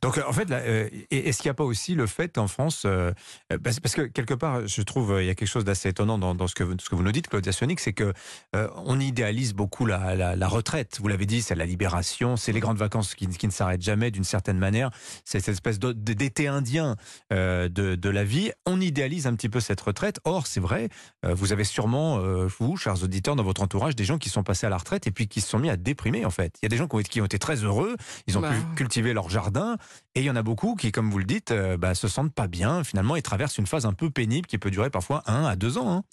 Donc, 0.05 0.19
en 0.27 0.33
fait, 0.33 0.51
euh, 0.51 0.87
est-ce 1.09 1.39
qu'il 1.41 1.49
n'y 1.49 1.51
a 1.51 1.55
pas 1.55 1.63
aussi 1.63 1.95
le 1.95 2.05
fait 2.05 2.37
en 2.37 2.47
France, 2.47 2.83
euh, 2.85 3.11
euh, 3.51 3.57
parce, 3.57 3.79
parce 3.79 3.95
que 3.95 4.03
quelque 4.03 4.35
part, 4.35 4.67
je 4.67 4.83
trouve, 4.83 5.17
il 5.19 5.25
y 5.25 5.31
a 5.31 5.33
quelque 5.33 5.47
chose 5.47 5.65
d'assez 5.65 5.89
étonnant 5.89 6.19
dans, 6.19 6.35
dans 6.35 6.45
ce, 6.45 6.53
que 6.53 6.63
vous, 6.63 6.75
ce 6.79 6.87
que 6.91 6.93
vous 6.95 7.01
nous 7.01 7.11
dites, 7.11 7.27
Claudia 7.27 7.51
Sonic, 7.51 7.79
c'est 7.79 7.93
que 7.93 8.13
euh, 8.55 8.67
on 8.85 8.99
idéalise 8.99 9.55
beaucoup 9.55 9.87
la, 9.87 10.13
la- 10.15 10.35
la 10.35 10.47
retraite. 10.47 10.99
Vous 11.01 11.07
l'avez 11.07 11.25
dit, 11.25 11.41
c'est 11.41 11.55
la 11.55 11.65
libération, 11.65 12.37
c'est 12.37 12.51
les 12.51 12.59
grandes 12.59 12.77
vacances 12.77 13.15
qui, 13.15 13.27
qui 13.27 13.47
ne 13.47 13.51
s'arrêtent 13.51 13.81
jamais 13.81 14.11
d'une 14.11 14.23
certaine 14.23 14.59
manière. 14.59 14.91
C'est 15.23 15.39
cette 15.39 15.53
espèce 15.55 15.79
d'été 15.79 16.47
indien 16.47 16.97
euh, 17.33 17.67
de, 17.67 17.95
de 17.95 18.09
la 18.09 18.23
vie. 18.23 18.51
On 18.67 18.79
idéalise 18.79 19.25
un 19.25 19.33
petit 19.33 19.49
peu 19.49 19.59
cette 19.59 19.81
retraite. 19.81 20.19
Or, 20.23 20.45
c'est 20.45 20.59
vrai, 20.59 20.89
euh, 21.25 21.33
vous 21.33 21.51
avez 21.51 21.63
sûrement, 21.63 22.19
vous, 22.59 22.77
chers 22.77 23.01
auditeurs, 23.03 23.35
dans 23.35 23.43
votre 23.43 23.63
entourage, 23.63 23.95
des 23.95 24.05
gens 24.05 24.19
qui 24.19 24.29
sont 24.29 24.43
passés 24.43 24.67
à 24.67 24.69
la 24.69 24.77
retraite 24.77 25.07
et 25.07 25.11
puis 25.11 25.27
qui 25.27 25.41
se 25.41 25.49
sont 25.49 25.57
mis 25.57 25.71
à 25.71 25.77
déprimer, 25.77 26.25
en 26.25 26.29
fait. 26.29 26.59
Il 26.61 26.65
y 26.65 26.67
a 26.67 26.69
des 26.69 26.77
gens 26.77 26.87
qui 26.87 26.95
ont, 26.95 26.99
été- 26.99 27.09
qui 27.09 27.21
ont 27.21 27.25
été 27.25 27.39
très 27.39 27.55
heureux, 27.63 27.95
ils 28.27 28.37
ont 28.37 28.41
Bah. 28.41 28.51
pu 28.51 28.75
cultiver 28.75 29.13
leur 29.13 29.29
jardin, 29.31 29.77
et 30.15 30.21
il 30.21 30.25
y 30.25 30.29
en 30.29 30.35
a 30.35 30.43
beaucoup 30.43 30.75
qui, 30.75 30.91
comme 30.91 31.09
vous 31.09 31.19
le 31.19 31.25
dites, 31.25 31.51
euh, 31.51 31.77
bah, 31.77 31.95
se 31.95 32.07
sentent 32.07 32.33
pas 32.33 32.47
bien, 32.47 32.83
finalement, 32.83 33.15
et 33.15 33.21
traversent 33.21 33.57
une 33.57 33.67
phase 33.67 33.85
un 33.85 33.93
peu 33.93 34.09
pénible 34.09 34.47
qui 34.47 34.57
peut 34.57 34.71
durer 34.71 34.89
parfois 34.89 35.23
un 35.27 35.45
à 35.45 35.55
deux 35.55 35.77
ans. 35.77 35.91
hein. 35.91 36.03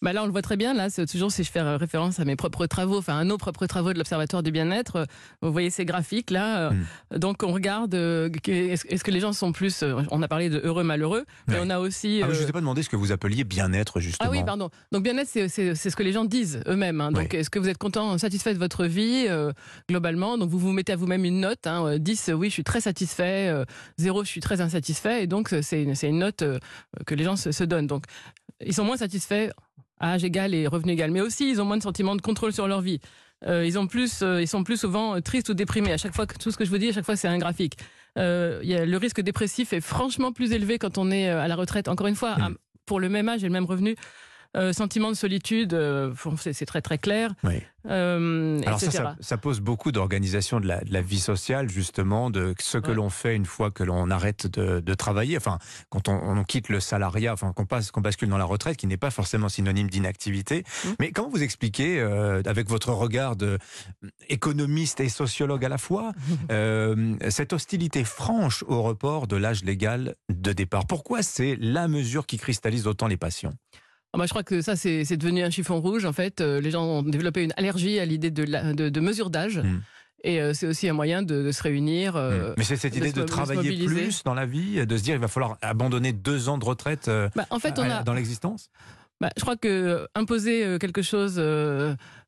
Bah 0.00 0.12
là, 0.12 0.22
on 0.22 0.26
le 0.26 0.32
voit 0.32 0.42
très 0.42 0.56
bien. 0.56 0.74
Là, 0.74 0.90
c'est 0.90 1.06
toujours 1.06 1.32
si 1.32 1.42
je 1.42 1.50
fais 1.50 1.60
référence 1.60 2.20
à 2.20 2.24
mes 2.24 2.36
propres 2.36 2.66
travaux, 2.66 2.98
enfin 2.98 3.18
à 3.18 3.24
nos 3.24 3.36
propres 3.36 3.66
travaux 3.66 3.92
de 3.92 3.98
l'Observatoire 3.98 4.44
du 4.44 4.52
bien-être. 4.52 4.96
euh, 4.96 5.04
Vous 5.42 5.50
voyez 5.50 5.70
ces 5.70 5.84
graphiques 5.84 6.30
là. 6.30 6.70
euh, 6.70 7.18
Donc 7.18 7.42
on 7.42 7.52
regarde. 7.52 7.94
euh, 7.96 8.30
Est-ce 8.46 9.02
que 9.02 9.10
les 9.10 9.18
gens 9.18 9.32
sont 9.32 9.50
plus 9.50 9.82
euh, 9.82 10.00
On 10.12 10.22
a 10.22 10.28
parlé 10.28 10.50
de 10.50 10.60
heureux, 10.62 10.84
malheureux, 10.84 11.24
mais 11.48 11.54
Ouais. 11.54 11.60
on 11.64 11.70
a 11.70 11.80
aussi. 11.80 12.20
Ah, 12.22 12.28
mais 12.28 12.34
je 12.34 12.38
euh, 12.38 12.40
ne 12.42 12.44
vous 12.44 12.50
ai 12.50 12.52
pas 12.52 12.60
demandé 12.60 12.82
ce 12.84 12.88
que 12.88 12.94
vous 12.94 13.10
appeliez 13.10 13.42
bien-être, 13.42 13.98
justement. 13.98 14.28
Ah 14.28 14.32
oui, 14.32 14.44
pardon. 14.44 14.70
Donc 14.92 15.02
bien-être, 15.02 15.28
c'est 15.28 15.48
ce 15.48 15.96
que 15.96 16.02
les 16.04 16.12
gens 16.12 16.24
disent 16.24 16.60
eux-mêmes. 16.68 17.00
hein. 17.00 17.10
Donc 17.10 17.34
est-ce 17.34 17.50
que 17.50 17.58
vous 17.58 17.68
êtes 17.68 17.78
content, 17.78 18.16
satisfait 18.18 18.54
de 18.54 18.58
votre 18.60 18.84
vie 18.84 19.26
euh, 19.28 19.52
globalement? 19.88 20.38
Donc 20.38 20.48
vous 20.48 20.58
vous 20.60 20.72
mettez 20.72 20.92
à 20.92 20.96
vous-même 20.96 21.24
une 21.24 21.40
note. 21.40 21.66
Hein, 21.66 21.84
euh, 21.86 21.98
10, 21.98 22.28
euh, 22.28 22.32
oui, 22.34 22.48
je 22.50 22.52
suis 22.54 22.64
très 22.64 22.80
satisfait. 22.80 23.48
euh, 23.48 23.64
0, 23.98 24.22
je 24.22 24.28
suis 24.28 24.40
très 24.40 24.60
insatisfait. 24.60 25.24
Et 25.24 25.26
donc 25.26 25.52
euh, 25.52 25.60
c'est 25.60 25.82
une, 25.82 26.18
note 26.20 26.42
euh, 26.42 26.58
que 27.04 27.16
les 27.16 27.24
gens 27.24 27.34
se, 27.34 27.50
se 27.50 27.64
donnent. 27.64 27.88
Donc 27.88 28.04
ils 28.64 28.74
sont 28.74 28.84
moins 28.84 28.96
satisfaits 28.96 29.50
âge 30.00 30.24
égal 30.24 30.54
et 30.54 30.66
revenu 30.66 30.92
égal. 30.92 31.10
Mais 31.10 31.20
aussi, 31.20 31.48
ils 31.50 31.60
ont 31.60 31.64
moins 31.64 31.76
de 31.78 31.82
sentiments 31.82 32.16
de 32.16 32.22
contrôle 32.22 32.52
sur 32.52 32.68
leur 32.68 32.80
vie. 32.80 33.00
Euh, 33.46 33.64
ils, 33.64 33.78
ont 33.78 33.86
plus, 33.86 34.22
euh, 34.22 34.40
ils 34.42 34.48
sont 34.48 34.64
plus 34.64 34.76
souvent 34.78 35.14
euh, 35.16 35.20
tristes 35.20 35.48
ou 35.48 35.54
déprimés. 35.54 35.92
À 35.92 35.96
chaque 35.96 36.14
fois, 36.14 36.26
que- 36.26 36.36
tout 36.36 36.50
ce 36.50 36.56
que 36.56 36.64
je 36.64 36.70
vous 36.70 36.78
dis, 36.78 36.88
à 36.88 36.92
chaque 36.92 37.04
fois, 37.04 37.14
c'est 37.16 37.28
un 37.28 37.38
graphique. 37.38 37.76
Euh, 38.18 38.58
il 38.64 38.68
y 38.68 38.74
a, 38.74 38.84
le 38.84 38.96
risque 38.96 39.20
dépressif 39.20 39.72
est 39.72 39.80
franchement 39.80 40.32
plus 40.32 40.52
élevé 40.52 40.78
quand 40.78 40.98
on 40.98 41.10
est 41.10 41.28
à 41.28 41.46
la 41.46 41.54
retraite. 41.54 41.86
Encore 41.88 42.08
une 42.08 42.16
fois, 42.16 42.36
Mm. 42.36 42.42
à- 42.42 42.50
pour 42.84 42.98
le 43.00 43.08
même 43.08 43.28
âge 43.28 43.44
et 43.44 43.46
le 43.46 43.52
même 43.52 43.66
revenu, 43.66 43.94
euh, 44.56 44.72
sentiment 44.72 45.10
de 45.10 45.14
solitude, 45.16 45.74
euh, 45.74 46.12
c'est 46.38 46.64
très 46.66 46.80
très 46.80 46.96
clair, 46.98 47.32
Oui. 47.44 47.62
euh, 47.90 48.60
Alors 48.66 48.80
ça, 48.80 48.86
etc. 48.86 49.04
ça, 49.04 49.16
ça 49.20 49.36
pose 49.36 49.60
beaucoup 49.60 49.92
d'organisation 49.92 50.58
de 50.58 50.66
la, 50.66 50.80
de 50.82 50.92
la 50.92 51.02
vie 51.02 51.20
sociale, 51.20 51.68
justement, 51.68 52.30
de 52.30 52.54
ce 52.58 52.78
que 52.78 52.88
Ouais. 52.88 52.94
l'on 52.94 53.10
fait 53.10 53.36
une 53.36 53.44
fois 53.44 53.70
que 53.70 53.84
l'on 53.84 54.10
arrête 54.10 54.46
de, 54.46 54.80
de 54.80 54.94
travailler, 54.94 55.36
enfin, 55.36 55.58
quand 55.90 56.08
on, 56.08 56.14
on 56.14 56.44
quitte 56.44 56.70
le 56.70 56.80
salariat, 56.80 57.32
enfin, 57.34 57.52
qu'on 57.52 57.66
passe, 57.66 57.90
qu'on 57.90 58.00
bascule 58.00 58.30
dans 58.30 58.38
la 58.38 58.44
retraite, 58.46 58.76
qui 58.78 58.86
n'est 58.86 58.96
pas 58.96 59.10
forcément 59.10 59.48
synonyme 59.50 59.90
d'inactivité. 59.90 60.64
Mmh. 60.84 60.88
Mais 60.98 61.12
comment 61.12 61.28
vous 61.28 61.42
expliquez, 61.42 62.00
euh, 62.00 62.40
avec 62.46 62.68
votre 62.68 62.90
regard 62.92 63.36
de 63.36 63.58
économiste 64.28 65.00
et 65.00 65.08
sociologue 65.08 65.64
à 65.64 65.68
la 65.68 65.78
fois, 65.78 66.12
euh, 66.50 67.14
cette 67.28 67.52
hostilité 67.52 68.02
franche 68.04 68.64
au 68.66 68.82
report 68.82 69.26
de 69.26 69.36
l'âge 69.36 69.62
légal 69.64 70.14
de 70.30 70.52
départ? 70.52 70.86
Pourquoi 70.86 71.22
c'est 71.22 71.56
la 71.60 71.86
mesure 71.88 72.26
qui 72.26 72.38
cristallise 72.38 72.86
autant 72.86 73.06
les 73.06 73.16
passions? 73.16 73.52
Ah 74.14 74.18
bah, 74.18 74.24
je 74.24 74.30
crois 74.30 74.42
que 74.42 74.62
ça, 74.62 74.74
c'est 74.76 75.16
devenu 75.16 75.42
un 75.42 75.50
chiffon 75.50 75.80
rouge. 75.80 76.04
En 76.06 76.12
fait, 76.12 76.40
Euh, 76.40 76.60
les 76.60 76.70
gens 76.70 76.84
ont 76.84 77.02
développé 77.02 77.42
une 77.44 77.52
allergie 77.56 77.98
à 77.98 78.04
l'idée 78.06 78.30
de, 78.30 78.44
de, 78.72 78.88
de 78.88 79.00
mesure 79.00 79.28
d'âge. 79.30 79.58
Mm. 79.58 79.80
Et 80.24 80.40
euh, 80.40 80.52
c'est 80.52 80.66
aussi 80.66 80.88
un 80.88 80.94
moyen 80.94 81.22
de, 81.22 81.42
de 81.44 81.52
se 81.52 81.62
réunir. 81.62 82.16
euh, 82.16 82.52
Mais 82.56 82.64
c'est 82.64 82.76
cette 82.76 82.94
de 82.94 82.98
idée 82.98 83.12
de 83.12 83.22
travailler 83.22 83.86
plus 83.86 84.24
dans 84.24 84.34
la 84.34 84.46
vie, 84.46 84.84
de 84.84 84.96
se 84.96 85.02
dire 85.02 85.14
il 85.14 85.20
va 85.20 85.28
falloir 85.28 85.58
abandonner 85.62 86.12
deux 86.12 86.48
ans 86.48 86.58
de 86.58 86.64
retraite 86.64 87.06
euh, 87.08 87.28
bah, 87.36 87.46
en 87.50 87.58
fait, 87.60 87.78
on 87.78 87.82
à- 87.82 87.98
a, 87.98 88.02
dans 88.02 88.14
l'existence? 88.14 88.70
Bah, 89.20 89.30
je 89.36 89.42
crois 89.42 89.56
que 89.56 90.06
imposer 90.14 90.76
quelque 90.80 91.02
chose, 91.02 91.42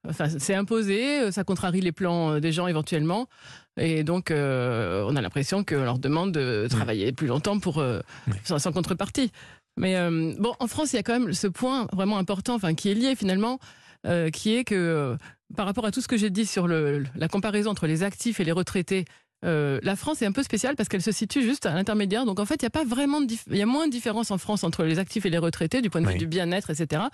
enfin, 0.08 0.28
c'est 0.28 0.54
imposé, 0.56 1.30
ça 1.30 1.44
contrarie 1.44 1.80
les 1.80 1.92
plans 1.92 2.40
des 2.40 2.50
gens 2.50 2.66
éventuellement, 2.66 3.28
et 3.76 4.02
donc 4.02 4.32
on 4.32 5.14
a 5.16 5.20
l'impression 5.20 5.62
qu'on 5.62 5.84
leur 5.84 6.00
demande 6.00 6.32
de 6.32 6.66
travailler 6.68 7.12
plus 7.12 7.28
longtemps 7.28 7.60
pour 7.60 7.76
Oui. 7.76 8.34
sans, 8.42 8.58
sans 8.58 8.72
contrepartie. 8.72 9.30
Mais 9.80 9.96
euh, 9.96 10.34
bon, 10.38 10.54
en 10.60 10.66
France, 10.66 10.92
il 10.92 10.96
y 10.96 10.98
a 10.98 11.02
quand 11.02 11.18
même 11.18 11.32
ce 11.32 11.46
point 11.46 11.88
vraiment 11.92 12.18
important, 12.18 12.54
enfin, 12.54 12.74
qui 12.74 12.90
est 12.90 12.94
lié 12.94 13.16
finalement, 13.16 13.58
euh, 14.06 14.28
qui 14.28 14.54
est 14.54 14.64
que 14.64 14.74
euh, 14.74 15.16
par 15.56 15.64
rapport 15.64 15.86
à 15.86 15.90
tout 15.90 16.02
ce 16.02 16.06
que 16.06 16.18
j'ai 16.18 16.28
dit 16.28 16.44
sur 16.44 16.68
le, 16.68 17.04
la 17.16 17.28
comparaison 17.28 17.70
entre 17.70 17.86
les 17.86 18.02
actifs 18.02 18.40
et 18.40 18.44
les 18.44 18.52
retraités. 18.52 19.06
la 19.42 19.96
France 19.96 20.20
est 20.20 20.26
un 20.26 20.32
peu 20.32 20.42
spéciale 20.42 20.76
parce 20.76 20.90
qu'elle 20.90 21.02
se 21.02 21.12
situe 21.12 21.42
juste 21.42 21.64
à 21.64 21.72
l'intermédiaire. 21.72 22.26
Donc 22.26 22.40
en 22.40 22.44
fait, 22.44 22.56
il 22.56 22.64
y 22.64 22.66
a 22.66 22.70
pas 22.70 22.84
vraiment 22.84 23.22
de 23.22 23.32
il 23.50 23.56
y 23.56 23.62
a 23.62 23.66
moins 23.66 23.86
de 23.86 23.92
différence 23.92 24.30
en 24.30 24.36
France 24.36 24.64
entre 24.64 24.84
les 24.84 24.98
actifs 24.98 25.24
et 25.24 25.30
les 25.30 25.38
retraités 25.38 25.80
du 25.80 25.88
point 25.88 26.02
de 26.02 26.08
vue 26.08 26.18
du 26.18 26.26
bien-être, 26.26 26.68
etc. 26.68 27.04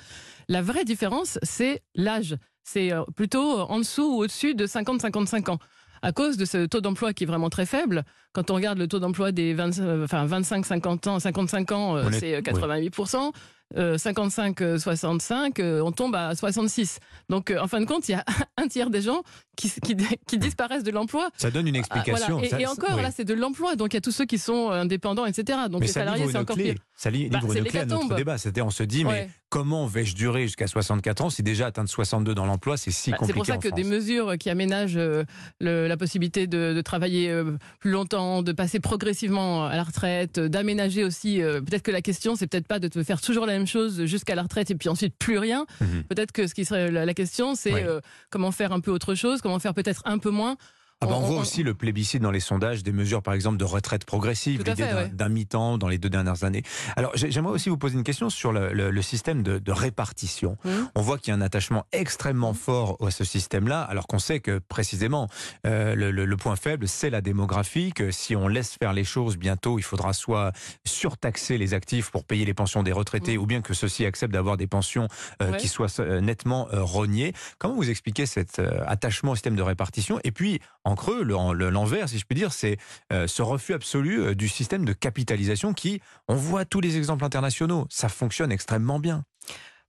La 0.48 0.60
vraie 0.60 0.84
différence, 0.84 1.38
c'est 1.44 1.82
l'âge. 1.94 2.36
C'est 2.64 2.90
plutôt 3.14 3.60
en 3.60 3.78
dessous 3.78 4.16
ou 4.16 4.22
au-dessus 4.24 4.56
de 4.56 4.66
50-55 4.66 5.50
ans. 5.50 5.58
À 6.02 6.12
cause 6.12 6.36
de 6.36 6.44
ce 6.44 6.66
taux 6.66 6.80
d'emploi 6.80 7.12
qui 7.12 7.24
est 7.24 7.26
vraiment 7.26 7.48
très 7.48 7.66
faible, 7.66 8.04
quand 8.36 8.50
on 8.50 8.54
regarde 8.54 8.76
le 8.78 8.86
taux 8.86 8.98
d'emploi 8.98 9.32
des 9.32 9.54
20, 9.54 9.78
euh, 9.80 10.04
enfin 10.04 10.26
25-50 10.26 11.08
ans, 11.08 11.18
55 11.18 11.72
ans, 11.72 11.96
euh, 11.96 12.10
c'est 12.12 12.36
euh, 12.36 12.40
88%. 12.42 13.32
euh, 13.76 13.96
55-65, 13.96 15.60
euh, 15.60 15.80
on 15.80 15.90
tombe 15.92 16.14
à 16.14 16.34
66. 16.34 16.98
Donc, 17.28 17.50
euh, 17.50 17.58
en 17.60 17.66
fin 17.66 17.80
de 17.80 17.86
compte, 17.86 18.08
il 18.08 18.12
y 18.12 18.14
a 18.14 18.24
un 18.58 18.68
tiers 18.68 18.90
des 18.90 19.00
gens 19.02 19.22
qui, 19.56 19.70
qui, 19.82 19.96
qui 20.28 20.38
disparaissent 20.38 20.84
de 20.84 20.90
l'emploi. 20.90 21.30
Ça 21.36 21.50
donne 21.50 21.66
une 21.66 21.76
explication. 21.76 22.34
voilà. 22.34 22.46
et, 22.46 22.50
Ça- 22.50 22.60
et 22.60 22.66
encore, 22.66 22.96
oui. 22.96 23.02
là, 23.02 23.10
c'est 23.10 23.24
de 23.24 23.34
l'emploi. 23.34 23.74
Donc, 23.74 23.92
il 23.92 23.96
y 23.96 23.98
a 23.98 24.00
tous 24.02 24.12
ceux 24.12 24.24
qui 24.26 24.38
sont 24.38 24.70
euh, 24.70 24.82
indépendants, 24.82 25.26
etc. 25.26 25.58
Donc, 25.70 25.80
mais 25.80 25.86
les 25.86 25.92
salariés, 25.92 26.26
c'est 26.30 26.38
encore 26.38 26.56
pire. 26.56 26.74
Ça 26.98 27.10
Bah, 27.10 27.16
livre 27.16 27.40
c'est 27.52 27.58
une 27.58 27.64
clé 27.64 27.80
à 27.80 27.86
notre 27.86 28.14
débat. 28.14 28.38
C'était, 28.38 28.62
on 28.62 28.70
se 28.70 28.82
dit, 28.82 29.04
mais 29.04 29.28
comment 29.50 29.86
vais-je 29.86 30.14
durer 30.14 30.42
jusqu'à 30.42 30.66
64 30.66 31.20
ans 31.22 31.30
si 31.30 31.42
déjà 31.42 31.66
atteindre 31.66 31.88
62 31.90 32.34
dans 32.34 32.46
l'emploi, 32.46 32.76
c'est 32.76 32.90
si 32.90 33.10
Bah, 33.10 33.16
c'est 33.20 33.26
compliqué 33.32 33.38
pour 33.38 33.46
ça 33.46 33.54
en 33.56 33.58
que 33.58 33.68
des 33.68 33.84
mesures 33.84 34.38
qui 34.38 34.48
aménagent 34.48 34.96
euh, 34.96 35.24
le- 35.60 35.88
la 35.88 35.96
possibilité 35.96 36.46
de, 36.46 36.72
de 36.74 36.80
travailler 36.80 37.30
euh, 37.30 37.56
plus 37.80 37.90
longtemps, 37.90 38.25
de 38.42 38.52
passer 38.52 38.80
progressivement 38.80 39.66
à 39.66 39.76
la 39.76 39.82
retraite, 39.84 40.38
euh, 40.38 40.48
d'aménager 40.48 41.04
aussi. 41.04 41.40
euh, 41.42 41.60
peut-être 41.60 41.82
que 41.82 41.90
la 41.90 42.02
question, 42.02 42.36
c'est 42.36 42.46
peut-être 42.46 42.66
pas 42.66 42.78
de 42.78 42.88
te 42.88 43.02
faire 43.02 43.20
toujours 43.20 43.46
la 43.46 43.52
même 43.52 43.66
chose 43.66 44.04
jusqu'à 44.04 44.34
la 44.34 44.42
retraite 44.42 44.70
et 44.70 44.74
puis 44.74 44.88
ensuite 44.88 45.14
plus 45.18 45.38
rien. 45.38 45.66
Mhm. 45.80 46.04
Peut-être 46.08 46.32
que 46.32 46.46
ce 46.46 46.54
qui 46.54 46.64
serait 46.64 46.90
la, 46.90 47.04
la 47.06 47.14
question, 47.14 47.54
c'est 47.54 47.72
Oui. 47.72 47.80
euh, 47.84 48.00
comment 48.30 48.52
faire 48.52 48.72
un 48.72 48.80
peu 48.80 48.90
autre 48.90 49.14
chose, 49.14 49.40
comment 49.40 49.58
faire 49.58 49.74
peut-être 49.74 50.02
un 50.04 50.18
peu 50.18 50.30
moins. 50.30 50.56
Ah 51.02 51.06
bah, 51.06 51.12
on, 51.14 51.18
on- 51.18 51.26
voit 51.26 51.36
on- 51.36 51.40
aussi 51.42 51.62
le 51.62 51.74
plébiscite 51.74 52.22
dans 52.22 52.30
les 52.30 52.40
sondages 52.40 52.82
des 52.82 52.92
mesures, 52.92 53.22
par 53.22 53.34
exemple, 53.34 53.58
de 53.58 53.64
retraite 53.64 54.06
progressive, 54.06 54.62
l'idée 54.64 54.82
d'un, 55.12 55.26
ouais. 55.26 55.28
mi-temps 55.28 55.76
dans 55.76 55.88
les 55.88 55.98
deux 55.98 56.08
dernières 56.08 56.42
années. 56.44 56.62
Alors, 56.96 57.10
j'ai- 57.14 57.30
j'aimerais 57.30 57.52
aussi 57.52 57.68
vous 57.68 57.76
poser 57.76 57.96
une 57.96 58.02
question 58.02 58.30
sur 58.30 58.50
le, 58.50 58.72
le- 58.72 58.90
le 58.90 59.02
système 59.02 59.42
de, 59.42 59.58
de 59.58 59.72
répartition. 59.72 60.56
On 60.94 61.02
voit 61.02 61.18
qu'il 61.18 61.32
y 61.32 61.34
a 61.34 61.36
un 61.36 61.42
attachement 61.42 61.84
extrêmement 61.92 62.54
fort 62.54 62.96
à 63.06 63.10
ce 63.10 63.24
système-là, 63.24 63.82
alors 63.82 64.06
qu'on 64.06 64.18
sait 64.18 64.40
que 64.40 64.58
précisément 64.58 65.28
euh, 65.66 65.94
le, 65.94 66.36
point 66.38 66.56
faible, 66.56 66.88
c'est 66.88 67.10
la 67.10 67.20
démographie. 67.20 67.92
Que 67.92 68.10
si 68.10 68.34
on 68.34 68.48
laisse 68.48 68.72
faire 68.72 68.94
les 68.94 69.04
choses, 69.04 69.36
bientôt, 69.36 69.78
il 69.78 69.82
faudra 69.82 70.14
soit 70.14 70.52
surtaxer 70.86 71.58
les 71.58 71.74
actifs 71.74 72.10
pour 72.10 72.24
payer 72.24 72.46
les 72.46 72.54
pensions 72.54 72.82
des 72.82 72.92
retraités, 72.92 73.36
ou 73.36 73.44
bien 73.44 73.60
que 73.60 73.74
ceux-ci 73.74 74.06
acceptent 74.06 74.32
d'avoir 74.32 74.56
des 74.56 74.66
pensions 74.66 75.08
euh, 75.42 75.50
Ouais. 75.52 75.56
qui 75.58 75.68
soient 75.68 75.88
euh, 76.00 76.20
nettement 76.22 76.68
euh, 76.72 76.82
rognées. 76.82 77.34
Comment 77.58 77.74
vous 77.74 77.90
expliquez 77.90 78.24
cet 78.26 78.58
attachement 78.86 79.32
au 79.32 79.34
système 79.34 79.56
de 79.56 79.62
répartition? 79.62 80.18
Et 80.24 80.32
puis, 80.32 80.60
en 80.86 80.94
creux, 80.94 81.24
le- 81.24 81.52
le- 81.52 81.70
l'envers, 81.70 82.08
si 82.08 82.18
je 82.18 82.24
puis 82.24 82.36
dire, 82.36 82.52
c'est 82.52 82.78
euh, 83.12 83.26
ce 83.26 83.42
refus 83.42 83.74
absolu 83.74 84.20
euh, 84.20 84.34
du 84.34 84.48
système 84.48 84.84
de 84.84 84.92
capitalisation 84.92 85.72
qui, 85.74 86.00
on 86.28 86.36
voit 86.36 86.64
tous 86.64 86.80
les 86.80 86.96
exemples 86.96 87.24
internationaux, 87.24 87.86
ça 87.90 88.08
fonctionne 88.08 88.52
extrêmement 88.52 89.00
bien. 89.00 89.24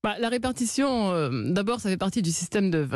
Bah, 0.03 0.15
la 0.19 0.29
répartition, 0.29 1.11
euh, 1.11 1.29
d'abord, 1.51 1.79
ça 1.81 1.89
fait 1.89 1.97
partie 1.97 2.21
du 2.21 2.31
système 2.31 2.69
de, 2.71 2.87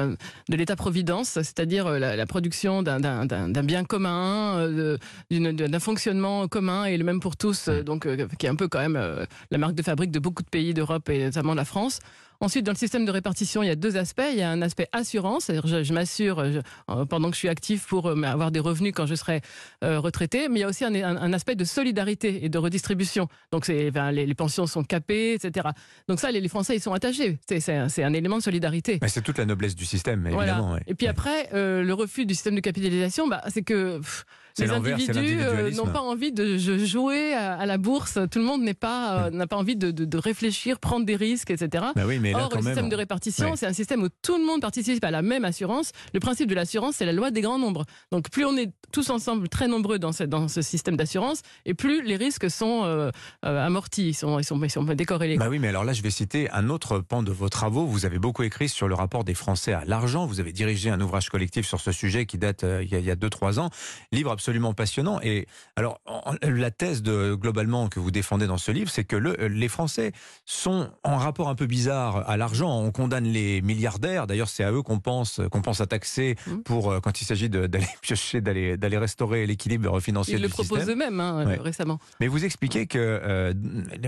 l'État-providence, 0.50 1.30
c'est-à-dire 1.30 1.90
la, 1.90 2.16
la 2.16 2.26
production 2.26 2.84
d'un- 2.84 3.64
bien 3.64 3.84
commun, 3.84 4.58
euh, 4.60 4.98
d'un 5.30 5.80
fonctionnement 5.80 6.48
commun 6.48 6.86
et 6.86 6.98
le 6.98 7.04
même 7.04 7.20
pour 7.20 7.38
tous, 7.38 7.68
euh, 7.68 7.84
donc 7.84 8.08
qui 8.38 8.46
est 8.46 8.50
un 8.50 8.56
peu 8.56 8.68
quand 8.68 8.80
même 8.80 9.26
la 9.52 9.58
marque 9.58 9.76
de 9.76 9.84
fabrique 9.84 10.12
de 10.12 10.20
beaucoup 10.20 10.44
de 10.44 10.50
pays 10.50 10.74
d'Europe 10.74 11.10
et 11.10 11.26
notamment 11.26 11.52
de 11.54 11.58
la 11.58 11.66
France. 11.66 12.00
Ensuite, 12.42 12.66
dans 12.66 12.72
le 12.74 12.78
système 12.78 13.06
de 13.06 13.12
répartition, 13.12 13.62
il 13.64 13.68
y 13.68 13.70
a 13.70 13.76
deux 13.76 13.96
aspects. 13.98 14.22
Il 14.32 14.38
y 14.38 14.42
a 14.42 14.50
un 14.50 14.62
aspect 14.62 14.88
assurance, 14.92 15.46
c'est-à-dire 15.46 15.68
je, 15.68 15.84
je 15.84 15.94
m'assure 15.94 16.44
je- 16.52 16.60
euh, 16.90 17.06
pendant 17.06 17.30
que 17.30 17.36
je 17.36 17.40
suis 17.40 17.48
actif 17.50 17.86
pour 17.88 18.08
euh, 18.08 18.22
avoir 18.24 18.52
des 18.52 18.60
revenus 18.60 18.94
quand 18.96 19.06
je 19.06 19.16
serai 19.16 19.42
euh, 19.84 20.00
retraité. 20.00 20.50
Mais 20.50 20.60
il 20.60 20.62
y 20.62 20.66
a 20.66 20.68
aussi 20.68 20.84
un, 20.84 20.94
un- 20.96 21.18
un 21.18 21.34
aspect 21.34 21.56
de 21.56 21.64
solidarité 21.64 22.44
et 22.44 22.50
de 22.50 22.58
redistribution. 22.58 23.28
Donc 23.52 23.66
c'est, 23.66 23.92
les, 24.12 24.26
les 24.26 24.36
pensions 24.36 24.66
sont 24.68 24.84
capées, 24.84 25.34
etc. 25.36 25.70
Donc 26.08 26.20
ça, 26.20 26.32
les, 26.32 26.42
les 26.42 26.50
Français, 26.50 26.76
ils 26.76 26.82
sont 26.82 26.94
attachés. 26.94 27.38
C'est, 27.48 27.60
c'est 27.60 27.76
un, 27.76 27.90
c'est 27.90 28.04
un 28.04 28.14
élément 28.14 28.38
de 28.38 28.44
solidarité. 28.44 28.98
Mais 29.02 29.08
c'est 29.08 29.22
toute 29.22 29.38
la 29.38 29.46
noblesse 29.46 29.76
du 29.76 29.86
système, 29.86 30.28
Voilà. 30.32 30.54
évidemment. 30.54 30.74
ouais. 30.74 30.82
Et 30.88 30.96
puis 30.96 31.08
après, 31.08 31.50
euh, 31.54 31.84
le 31.84 31.94
refus 31.94 32.26
du 32.26 32.34
système 32.34 32.56
de 32.56 32.60
capitalisation, 32.62 33.28
bah, 33.28 33.44
c'est 33.50 33.62
que 33.64 34.00
pff, 34.00 34.26
les 34.60 34.70
individus 34.72 35.38
euh, 35.40 35.72
n'ont 35.72 35.88
pas 35.88 36.02
envie 36.02 36.32
de 36.32 36.58
jouer 36.58 37.34
à, 37.34 37.66
la 37.66 37.78
bourse. 37.78 38.20
Tout 38.32 38.40
le 38.40 38.46
monde 38.46 38.62
n'est 38.62 38.74
pas 38.74 39.26
euh, 39.28 39.30
n'a 39.32 39.48
pas 39.48 39.56
envie 39.58 39.76
de, 39.76 39.92
de- 39.92 40.06
de 40.06 40.18
réfléchir, 40.18 40.80
prendre 40.80 41.06
des 41.06 41.16
risques, 41.16 41.52
etc. 41.52 41.86
Bah 41.96 42.04
oui, 42.06 42.20
mais 42.20 42.32
là, 42.32 42.44
Or, 42.44 42.50
quand 42.50 42.58
le 42.58 42.64
même. 42.64 42.74
système 42.74 42.90
de 42.90 42.96
répartition, 42.96 43.52
Ouais. 43.52 43.56
c'est 43.58 43.68
un 43.68 43.74
système 43.74 44.04
où 44.04 44.10
tout 44.22 44.38
le 44.38 44.46
monde 44.46 44.62
participe 44.62 45.04
à 45.04 45.12
la 45.12 45.22
même 45.22 45.46
assurance. 45.46 45.92
Le 46.14 46.20
principe 46.20 46.50
de 46.50 46.56
l'assurance, 46.56 46.96
c'est 46.98 47.06
la 47.06 47.14
loi 47.14 47.32
des 47.32 47.42
grands 47.42 47.60
nombres. 47.60 47.86
Donc, 48.12 48.30
plus 48.30 48.46
on 48.46 48.56
est 48.58 48.72
tous 48.92 49.10
ensemble 49.10 49.48
très 49.50 49.68
nombreux 49.68 50.00
dans 50.00 50.12
ce, 50.12 50.24
dans 50.24 50.48
ce 50.48 50.62
système 50.62 50.98
d'assurance, 50.98 51.42
et 51.66 51.74
plus 51.74 52.02
les 52.04 52.18
risques 52.18 52.50
sont 52.52 52.84
euh, 52.84 53.10
euh, 53.46 53.66
amortis, 53.66 54.10
ils 54.10 54.14
sont, 54.14 54.38
ils, 54.40 54.44
sont, 54.44 54.62
ils 54.64 54.70
sont 54.70 54.84
décorrélés. 54.84 55.38
Bah 55.38 55.48
oui, 55.50 55.60
mais 55.60 55.70
alors 55.70 55.84
là, 55.86 55.94
je 55.94 56.02
vais 56.02 56.10
citer 56.10 56.50
un 56.52 56.70
autre 56.70 57.00
pan 57.00 57.24
de 57.24 57.32
vos 57.32 57.48
travaux. 57.50 57.86
Vous 57.86 58.06
avez 58.06 58.20
beaucoup 58.20 58.44
écrit 58.44 58.68
sur 58.70 58.88
le 58.88 58.96
rapport 58.96 59.24
des 59.24 59.34
Français 59.34 59.74
à 59.74 59.84
l'argent. 59.86 60.26
Vous 60.26 60.40
avez 60.40 60.52
dirigé 60.52 60.90
un 60.90 61.00
ouvrage 61.00 61.30
collectif 61.30 61.66
sur 61.66 61.80
ce 61.80 61.92
sujet 61.92 62.26
qui 62.26 62.38
date 62.38 62.64
euh, 62.64 62.84
il 62.84 62.92
y 62.92 62.96
a- 62.96 63.00
il 63.00 63.06
y 63.06 63.12
a 63.12 63.16
2-3 63.16 63.60
ans. 63.60 63.70
Livre 64.12 64.32
absolument 64.32 64.51
passionnant. 64.74 65.20
Et 65.24 65.48
alors, 65.76 66.00
en- 66.06 66.34
la 66.44 66.72
thèse 66.72 67.02
de, 67.02 67.36
globalement 67.36 67.88
que 67.90 68.00
vous 68.00 68.12
défendez 68.12 68.48
dans 68.48 68.58
ce 68.58 68.72
livre, 68.72 68.90
c'est 68.90 69.04
que 69.04 69.16
le- 69.16 69.36
les 69.48 69.68
Français 69.68 70.12
sont 70.46 70.90
en 71.04 71.18
rapport 71.18 71.50
un 71.50 71.56
peu 71.56 71.66
bizarre 71.66 72.30
à 72.30 72.38
l'argent. 72.38 72.78
On 72.80 72.92
condamne 72.92 73.26
les 73.26 73.62
milliardaires. 73.62 74.28
D'ailleurs, 74.28 74.50
c'est 74.50 74.64
à 74.64 74.72
eux 74.72 74.82
qu'on 74.82 75.00
pense, 75.00 75.40
qu'on 75.52 75.62
pense 75.62 75.82
à 75.82 75.86
taxer 75.88 76.36
Mhm. 76.48 76.64
pour, 76.64 76.92
euh, 76.92 77.00
quand 77.00 77.22
il 77.22 77.26
s'agit 77.26 77.50
d'aller 77.50 77.70
piocher, 78.02 78.42
d'aller, 78.42 78.78
d'aller 78.78 78.98
restaurer 78.98 79.46
l'équilibre 79.46 80.00
financier 80.00 80.34
Ils 80.36 80.38
du 80.38 80.44
le 80.44 80.50
proposent 80.50 80.90
eux-mêmes 80.90 81.20
hein, 81.20 81.46
Ouais. 81.46 81.60
euh, 81.60 81.62
récemment. 81.62 82.00
Mais 82.20 82.28
vous 82.28 82.44
expliquez 82.46 82.88
que 82.88 82.98
euh, 83.00 83.54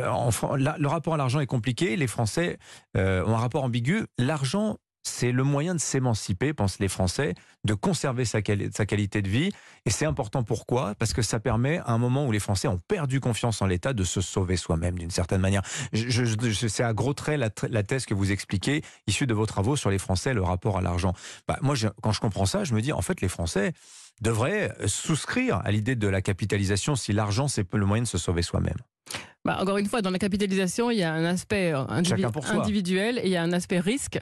en 0.08 0.32
Fran- 0.32 0.56
la- 0.56 0.78
le 0.78 0.88
rapport 0.88 1.14
à 1.14 1.18
l'argent 1.18 1.40
est 1.40 1.46
compliqué. 1.46 1.96
Les 1.96 2.08
Français 2.08 2.58
euh, 2.98 3.24
ont 3.26 3.34
un 3.36 3.38
rapport 3.40 3.64
ambigu. 3.64 4.06
L'argent, 4.18 4.78
c'est 5.04 5.32
le 5.34 5.44
moyen 5.44 5.76
de 5.76 5.80
s'émanciper, 5.80 6.54
pensent 6.54 6.80
les 6.80 6.88
Français, 6.88 7.36
de 7.66 7.74
conserver 7.74 8.24
sa, 8.26 8.42
quali- 8.42 8.70
sa 8.74 8.86
qualité 8.86 9.22
de 9.22 9.28
vie. 9.30 9.52
Et 9.86 9.90
c'est 9.90 10.06
important 10.06 10.44
pourquoi? 10.44 10.96
Parce 10.96 11.14
que 11.14 11.22
ça 11.22 11.40
permet, 11.40 11.80
à 11.80 11.92
un 11.92 11.98
moment 11.98 12.26
où 12.26 12.32
les 12.32 12.40
Français 12.40 12.68
ont 12.70 12.80
perdu 12.88 13.20
confiance 13.20 13.62
en 13.62 13.66
l'État, 13.68 13.92
de 13.94 14.04
se 14.06 14.22
sauver 14.22 14.56
soi-même 14.56 14.98
d'une 14.98 15.12
certaine 15.12 15.42
manière. 15.42 15.62
Je, 15.92 16.10
je- 16.10 16.24
je- 16.50 16.68
c'est 16.68 16.84
à 16.84 16.94
gros 16.94 17.14
traits 17.14 17.38
la, 17.40 17.84
thèse 17.84 18.06
que 18.06 18.14
vous 18.14 18.32
expliquez, 18.32 18.82
issue 19.08 19.28
de 19.28 19.34
vos 19.34 19.46
travaux 19.46 19.76
sur 19.76 19.90
les 19.90 20.00
Français, 20.00 20.34
le 20.34 20.42
rapport 20.42 20.78
à 20.78 20.82
l'argent. 20.82 21.14
Bah, 21.48 21.60
moi, 21.62 21.76
quand 22.02 22.12
je 22.14 22.22
comprends 22.22 22.46
ça, 22.46 22.64
je 22.64 22.74
me 22.74 22.82
dis, 22.82 22.94
en 22.94 23.02
fait, 23.02 23.20
les 23.20 23.28
Français 23.30 23.74
devraient 24.22 24.74
souscrire 24.86 25.62
à 25.66 25.72
l'idée 25.72 25.96
de 25.96 26.08
la 26.08 26.22
capitalisation 26.22 26.96
si 26.96 27.12
l'argent, 27.14 27.48
c'est 27.50 27.66
le 27.74 27.86
moyen 27.86 28.04
de 28.04 28.08
se 28.08 28.18
sauver 28.18 28.42
soi-même. 28.42 28.78
Bah, 29.44 29.58
encore 29.60 29.78
une 29.78 29.88
fois, 29.88 30.02
dans 30.02 30.12
la 30.12 30.20
capitalisation, 30.20 30.90
il 30.92 31.00
y 31.00 31.04
a 31.04 31.14
un 31.14 31.26
aspect 31.26 31.74
euh, 31.74 31.84
individu- 31.88 32.22
individuel 32.62 33.18
et 33.20 33.26
il 33.26 33.32
y 33.32 33.36
a 33.36 33.44
un 33.44 33.52
aspect 33.52 33.80
risque. 33.82 34.20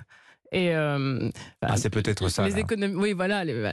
Et 0.53 0.75
euh, 0.75 1.29
bah, 1.61 1.69
Ah, 1.71 1.77
c'est 1.77 1.89
peut-être 1.89 2.27
ça. 2.29 2.45
Les 2.45 2.59
économies, 2.59 2.95
oui, 2.95 3.13
voilà, 3.13 3.45
les, 3.45 3.71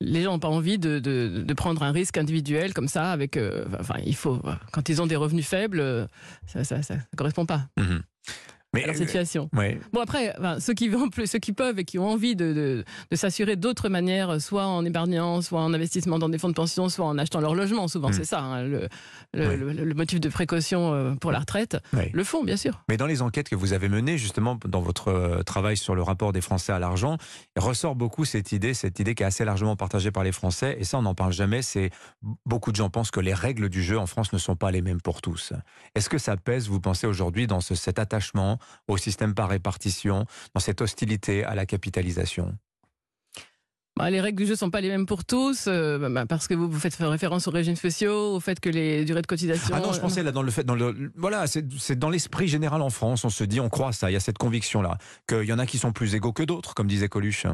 les 0.00 0.22
gens 0.22 0.32
n'ont 0.32 0.38
pas 0.38 0.48
envie 0.48 0.78
de, 0.78 0.98
de, 1.00 1.42
de 1.44 1.54
prendre 1.54 1.82
un 1.82 1.90
risque 1.92 2.16
individuel 2.16 2.74
comme 2.74 2.88
ça. 2.88 3.10
Avec, 3.10 3.36
euh, 3.36 3.64
enfin, 3.80 3.96
il 4.06 4.14
faut 4.14 4.40
quand 4.72 4.88
ils 4.88 5.02
ont 5.02 5.06
des 5.06 5.16
revenus 5.16 5.46
faibles, 5.46 5.80
euh, 5.80 6.06
ça, 6.46 6.62
ça, 6.64 6.82
ça 6.82 6.94
correspond 7.16 7.44
pas 7.46 7.66
Mhm. 7.78 8.02
Mais 8.74 8.84
à 8.84 8.86
leur 8.86 8.96
situation. 8.96 9.50
ouais. 9.54 9.78
Bon 9.92 10.00
après, 10.00 10.34
enfin, 10.38 10.58
ceux 10.58 10.72
qui 10.72 10.88
plus, 11.10 11.26
ceux 11.26 11.38
qui 11.38 11.52
peuvent 11.52 11.78
et 11.78 11.84
qui 11.84 11.98
ont 11.98 12.08
envie 12.08 12.34
de, 12.36 12.52
de, 12.54 12.84
de 13.10 13.16
s'assurer 13.16 13.56
d'autres 13.56 13.88
manières, 13.90 14.40
soit 14.40 14.66
en 14.66 14.84
épargnant, 14.84 15.42
soit 15.42 15.60
en 15.60 15.74
investissement 15.74 16.18
dans 16.18 16.28
des 16.30 16.38
fonds 16.38 16.48
de 16.48 16.54
pension, 16.54 16.88
soit 16.88 17.04
en 17.04 17.18
achetant 17.18 17.40
leur 17.40 17.54
logement. 17.54 17.86
Souvent, 17.88 18.08
Mm. 18.08 18.12
c'est 18.14 18.24
ça 18.24 18.40
hein, 18.40 18.62
le, 18.62 18.88
le, 19.34 19.46
Ouais. 19.48 19.56
le- 19.56 19.72
le 19.72 19.94
motif 19.94 20.20
de 20.20 20.28
précaution 20.28 20.92
euh, 20.94 21.14
pour 21.14 21.32
la 21.32 21.40
retraite. 21.40 21.76
Ouais. 21.92 22.10
Le 22.14 22.24
font, 22.24 22.44
bien 22.44 22.56
sûr. 22.56 22.82
Mais 22.88 22.96
dans 22.96 23.06
les 23.06 23.20
enquêtes 23.22 23.48
que 23.48 23.56
vous 23.56 23.72
avez 23.74 23.88
menées, 23.88 24.16
justement, 24.18 24.58
dans 24.66 24.80
votre 24.80 25.08
euh, 25.08 25.42
travail 25.42 25.76
sur 25.76 25.94
le 25.94 26.02
rapport 26.02 26.32
des 26.32 26.40
Français 26.40 26.72
à 26.72 26.78
l'argent, 26.78 27.18
ressort 27.56 27.94
beaucoup 27.94 28.24
cette 28.24 28.52
idée, 28.52 28.72
cette 28.74 28.98
idée 29.00 29.14
qui 29.14 29.22
est 29.22 29.26
assez 29.26 29.44
largement 29.44 29.76
partagée 29.76 30.10
par 30.10 30.24
les 30.24 30.32
Français, 30.32 30.76
et 30.78 30.84
ça, 30.84 30.98
on 30.98 31.02
n'en 31.02 31.14
parle 31.14 31.32
jamais, 31.32 31.60
c'est 31.62 31.90
beaucoup 32.46 32.70
de 32.72 32.76
gens 32.76 32.88
pensent 32.90 33.10
que 33.10 33.20
les 33.20 33.34
règles 33.34 33.68
du 33.68 33.82
jeu 33.82 33.98
en 33.98 34.06
France 34.06 34.32
ne 34.32 34.38
sont 34.38 34.56
pas 34.56 34.70
les 34.70 34.80
mêmes 34.82 35.00
pour 35.00 35.20
tous. 35.20 35.52
Est-ce 35.94 36.08
que 36.08 36.18
ça 36.18 36.36
pèse, 36.36 36.68
vous 36.68 36.80
pensez, 36.80 37.06
aujourd'hui, 37.06 37.46
dans 37.46 37.60
ce- 37.60 37.74
cet 37.74 37.98
attachement 37.98 38.58
au 38.88 38.96
système 38.96 39.34
par 39.34 39.48
répartition, 39.48 40.26
dans 40.54 40.60
cette 40.60 40.80
hostilité 40.80 41.44
à 41.44 41.54
la 41.54 41.66
capitalisation? 41.66 42.56
Bah, 43.94 44.08
les 44.08 44.22
règles 44.22 44.38
du 44.38 44.46
jeu 44.46 44.56
sont 44.56 44.70
pas 44.70 44.80
les 44.80 44.88
mêmes 44.88 45.04
pour 45.04 45.22
tous, 45.26 45.66
euh, 45.68 45.98
bah, 46.08 46.24
parce 46.24 46.48
que 46.48 46.54
vous, 46.54 46.66
vous 46.70 46.80
faites 46.80 46.94
référence 46.94 47.46
aux 47.46 47.50
régimes 47.50 47.76
spéciaux, 47.76 48.34
au 48.36 48.40
fait 48.40 48.58
que 48.58 48.70
les 48.70 49.04
durées 49.04 49.20
de 49.20 49.26
cotisation. 49.26 49.74
Ah 49.76 49.80
non, 49.80 49.92
je 49.92 50.00
pensais 50.00 50.22
là 50.22 50.32
dans 50.32 50.42
le 50.42 50.50
fait, 50.50 50.64
dans 50.64 50.74
le, 50.74 51.12
voilà, 51.14 51.46
c'est 51.46 51.98
dans 51.98 52.08
l'esprit 52.08 52.48
général 52.48 52.80
en 52.80 52.88
France, 52.88 53.24
on 53.26 53.30
se 53.30 53.44
dit, 53.44 53.60
on 53.60 53.68
croit 53.68 53.92
ça, 53.92 54.10
il 54.10 54.14
y 54.14 54.16
a 54.16 54.20
cette 54.20 54.38
conviction-là, 54.38 54.96
qu'il 55.28 55.44
y 55.44 55.52
en 55.52 55.58
a 55.58 55.66
qui 55.66 55.76
sont 55.76 55.92
plus 55.92 56.14
égaux 56.14 56.32
que 56.32 56.42
d'autres, 56.42 56.72
comme 56.72 56.86
disait 56.86 57.10
Coluche. 57.10 57.46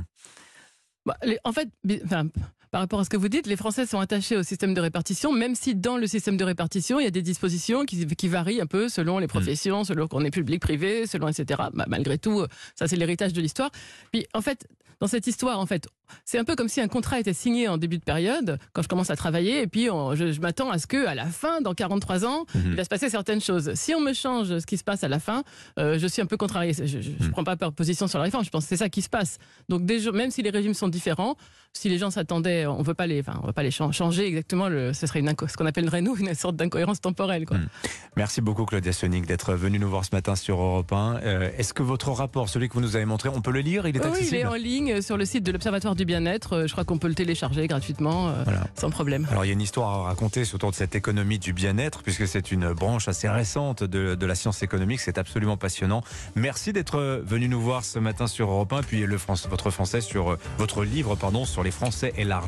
Bah, 1.04 1.16
les- 1.24 1.40
en 1.42 1.52
fait, 1.52 1.68
enfin, 2.04 2.28
par 2.70 2.80
rapport 2.80 3.00
à 3.00 3.04
ce 3.04 3.10
que 3.10 3.16
vous 3.16 3.28
dites, 3.28 3.46
les 3.46 3.56
Français 3.56 3.86
sont 3.86 3.98
attachés 4.00 4.36
au 4.36 4.42
système 4.42 4.74
de 4.74 4.80
répartition, 4.80 5.32
même 5.32 5.54
si 5.54 5.74
dans 5.74 5.96
le 5.96 6.06
système 6.06 6.36
de 6.36 6.44
répartition, 6.44 7.00
il 7.00 7.04
y 7.04 7.06
a 7.06 7.10
des 7.10 7.22
dispositions 7.22 7.84
qui, 7.84 8.06
qui 8.06 8.28
varient 8.28 8.60
un 8.60 8.66
peu 8.66 8.88
selon 8.88 9.18
les 9.18 9.26
professions, 9.26 9.84
selon 9.84 10.06
qu'on 10.08 10.24
est 10.24 10.30
public, 10.30 10.60
privé, 10.60 11.06
selon 11.06 11.28
etc. 11.28 11.60
Bah, 11.74 11.84
malgré 11.88 12.18
tout, 12.18 12.40
euh, 12.40 12.48
ça 12.74 12.86
c'est 12.88 12.96
l'héritage 12.96 13.32
de 13.32 13.40
l'histoire. 13.40 13.70
Puis 14.12 14.26
en 14.34 14.40
fait, 14.42 14.66
dans 15.00 15.06
cette 15.06 15.28
histoire, 15.28 15.60
en 15.60 15.66
fait, 15.66 15.86
c'est 16.24 16.38
un 16.38 16.44
peu 16.44 16.56
comme 16.56 16.68
si 16.68 16.80
un 16.80 16.88
contrat 16.88 17.20
était 17.20 17.32
signé 17.32 17.68
en 17.68 17.76
début 17.78 17.98
de 17.98 18.02
période, 18.02 18.58
quand 18.72 18.82
je 18.82 18.88
commence 18.88 19.10
à 19.10 19.16
travailler, 19.16 19.62
et 19.62 19.68
puis 19.68 19.90
on- 19.90 20.16
je, 20.16 20.32
je 20.32 20.40
m'attends 20.40 20.70
à 20.70 20.78
ce 20.78 20.88
que 20.88 21.06
à 21.06 21.14
la 21.14 21.26
fin, 21.26 21.60
dans 21.60 21.72
43 21.72 22.24
ans, 22.24 22.46
Mhm. 22.54 22.62
il 22.70 22.74
va 22.74 22.82
se 22.82 22.88
passer 22.88 23.08
certaines 23.08 23.40
choses. 23.40 23.72
Si 23.74 23.94
on 23.94 24.00
me 24.00 24.12
change 24.12 24.58
ce 24.58 24.66
qui 24.66 24.76
se 24.76 24.82
passe 24.82 25.04
à 25.04 25.08
la 25.08 25.20
fin, 25.20 25.44
euh, 25.78 26.00
je 26.00 26.06
suis 26.08 26.20
un 26.20 26.26
peu 26.26 26.36
contrarié. 26.36 26.72
Je 26.72 26.82
ne 26.98 27.02
Mhm. 27.26 27.30
prends 27.30 27.44
pas 27.44 27.56
position 27.70 28.08
sur 28.08 28.18
la 28.18 28.24
réforme, 28.24 28.44
je 28.44 28.50
pense 28.50 28.64
que 28.64 28.70
c'est 28.70 28.76
ça 28.76 28.88
qui 28.88 29.02
se 29.02 29.08
passe. 29.08 29.38
Donc 29.68 29.82
même 30.12 30.32
si 30.32 30.42
les 30.42 30.50
régimes 30.50 30.74
sont 30.74 30.88
différents, 30.88 31.36
si 31.74 31.88
les 31.88 31.98
gens 31.98 32.10
s'attendaient, 32.10 32.57
on 32.66 32.82
veut 32.82 32.94
pas 32.94 33.06
les, 33.06 33.20
enfin, 33.20 33.38
on 33.42 33.46
veut 33.46 33.52
pas 33.52 33.62
les 33.62 33.70
chan- 33.70 33.92
changer 33.92 34.26
exactement. 34.26 34.68
Le, 34.68 34.92
ce 34.92 35.06
serait 35.06 35.20
une 35.20 35.28
ce 35.46 35.56
qu'on 35.56 35.66
appellerait 35.66 36.02
nous 36.02 36.16
une 36.16 36.34
sorte 36.34 36.56
d'incohérence 36.56 37.00
temporelle. 37.00 37.44
Quoi. 37.46 37.58
Mm. 37.58 37.68
Merci 38.16 38.40
beaucoup 38.40 38.64
Claudia 38.64 38.92
Sonig 38.92 39.26
d'être 39.26 39.54
venue 39.54 39.78
nous 39.78 39.88
voir 39.88 40.04
ce 40.04 40.10
matin 40.14 40.34
sur 40.36 40.60
Europe 40.60 40.92
1. 40.92 41.20
Euh, 41.22 41.50
Est-ce 41.58 41.72
que 41.74 41.82
votre 41.82 42.10
rapport, 42.10 42.48
celui 42.48 42.68
que 42.68 42.74
vous 42.74 42.80
nous 42.80 42.96
avez 42.96 43.04
montré, 43.04 43.28
on 43.28 43.40
peut 43.40 43.50
le 43.52 43.60
lire? 43.60 43.86
Il 43.86 43.96
est 43.96 44.00
Oui, 44.00 44.06
il 44.06 44.10
accessible 44.12 44.36
est 44.36 44.46
en 44.46 44.54
ligne 44.54 45.00
sur 45.02 45.16
le 45.16 45.24
site 45.24 45.44
de 45.44 45.52
l'Observatoire 45.52 45.94
du 45.94 46.04
bien-être. 46.04 46.54
Euh, 46.54 46.66
Je 46.66 46.72
crois 46.72 46.84
qu'on 46.84 46.98
peut 46.98 47.08
le 47.08 47.14
télécharger 47.14 47.66
gratuitement, 47.66 48.28
euh, 48.28 48.42
Voilà. 48.44 48.66
sans 48.74 48.90
problème. 48.90 49.26
Alors 49.30 49.44
il 49.44 49.48
y 49.48 49.50
a 49.50 49.54
une 49.54 49.60
histoire 49.60 49.88
à 49.90 50.02
raconter 50.04 50.42
autour 50.54 50.70
de 50.70 50.76
cette 50.76 50.94
économie 50.94 51.38
du 51.38 51.52
bien-être, 51.52 52.02
puisque 52.02 52.26
c'est 52.26 52.50
une 52.52 52.72
branche 52.72 53.08
assez 53.08 53.28
récente 53.28 53.84
de, 53.84 54.14
de 54.14 54.26
la 54.26 54.34
science 54.34 54.62
économique. 54.62 55.00
C'est 55.00 55.18
absolument 55.18 55.56
passionnant. 55.56 56.02
Merci 56.34 56.72
d'être 56.72 57.22
venu 57.24 57.48
nous 57.48 57.60
voir 57.60 57.84
ce 57.84 57.98
matin 57.98 58.26
sur 58.26 58.50
Europe 58.50 58.72
1, 58.72 58.82
puis 58.82 59.04
le 59.06 59.18
France, 59.18 59.46
votre 59.48 59.70
français 59.70 60.00
sur 60.00 60.36
votre 60.58 60.84
livre, 60.84 61.14
pardon, 61.16 61.44
sur 61.44 61.62
les 61.62 61.70
Français 61.70 62.12
et 62.16 62.24
l'argent. 62.24 62.47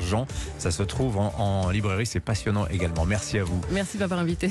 Ça 0.58 0.70
se 0.70 0.82
trouve 0.82 1.18
en, 1.18 1.70
librairie. 1.70 2.06
C'est 2.06 2.20
passionnant 2.20 2.66
également. 2.68 3.04
Merci 3.04 3.38
à 3.38 3.44
vous. 3.44 3.60
Merci 3.70 3.96
de 3.96 4.02
m'avoir 4.02 4.20
invité. 4.20 4.48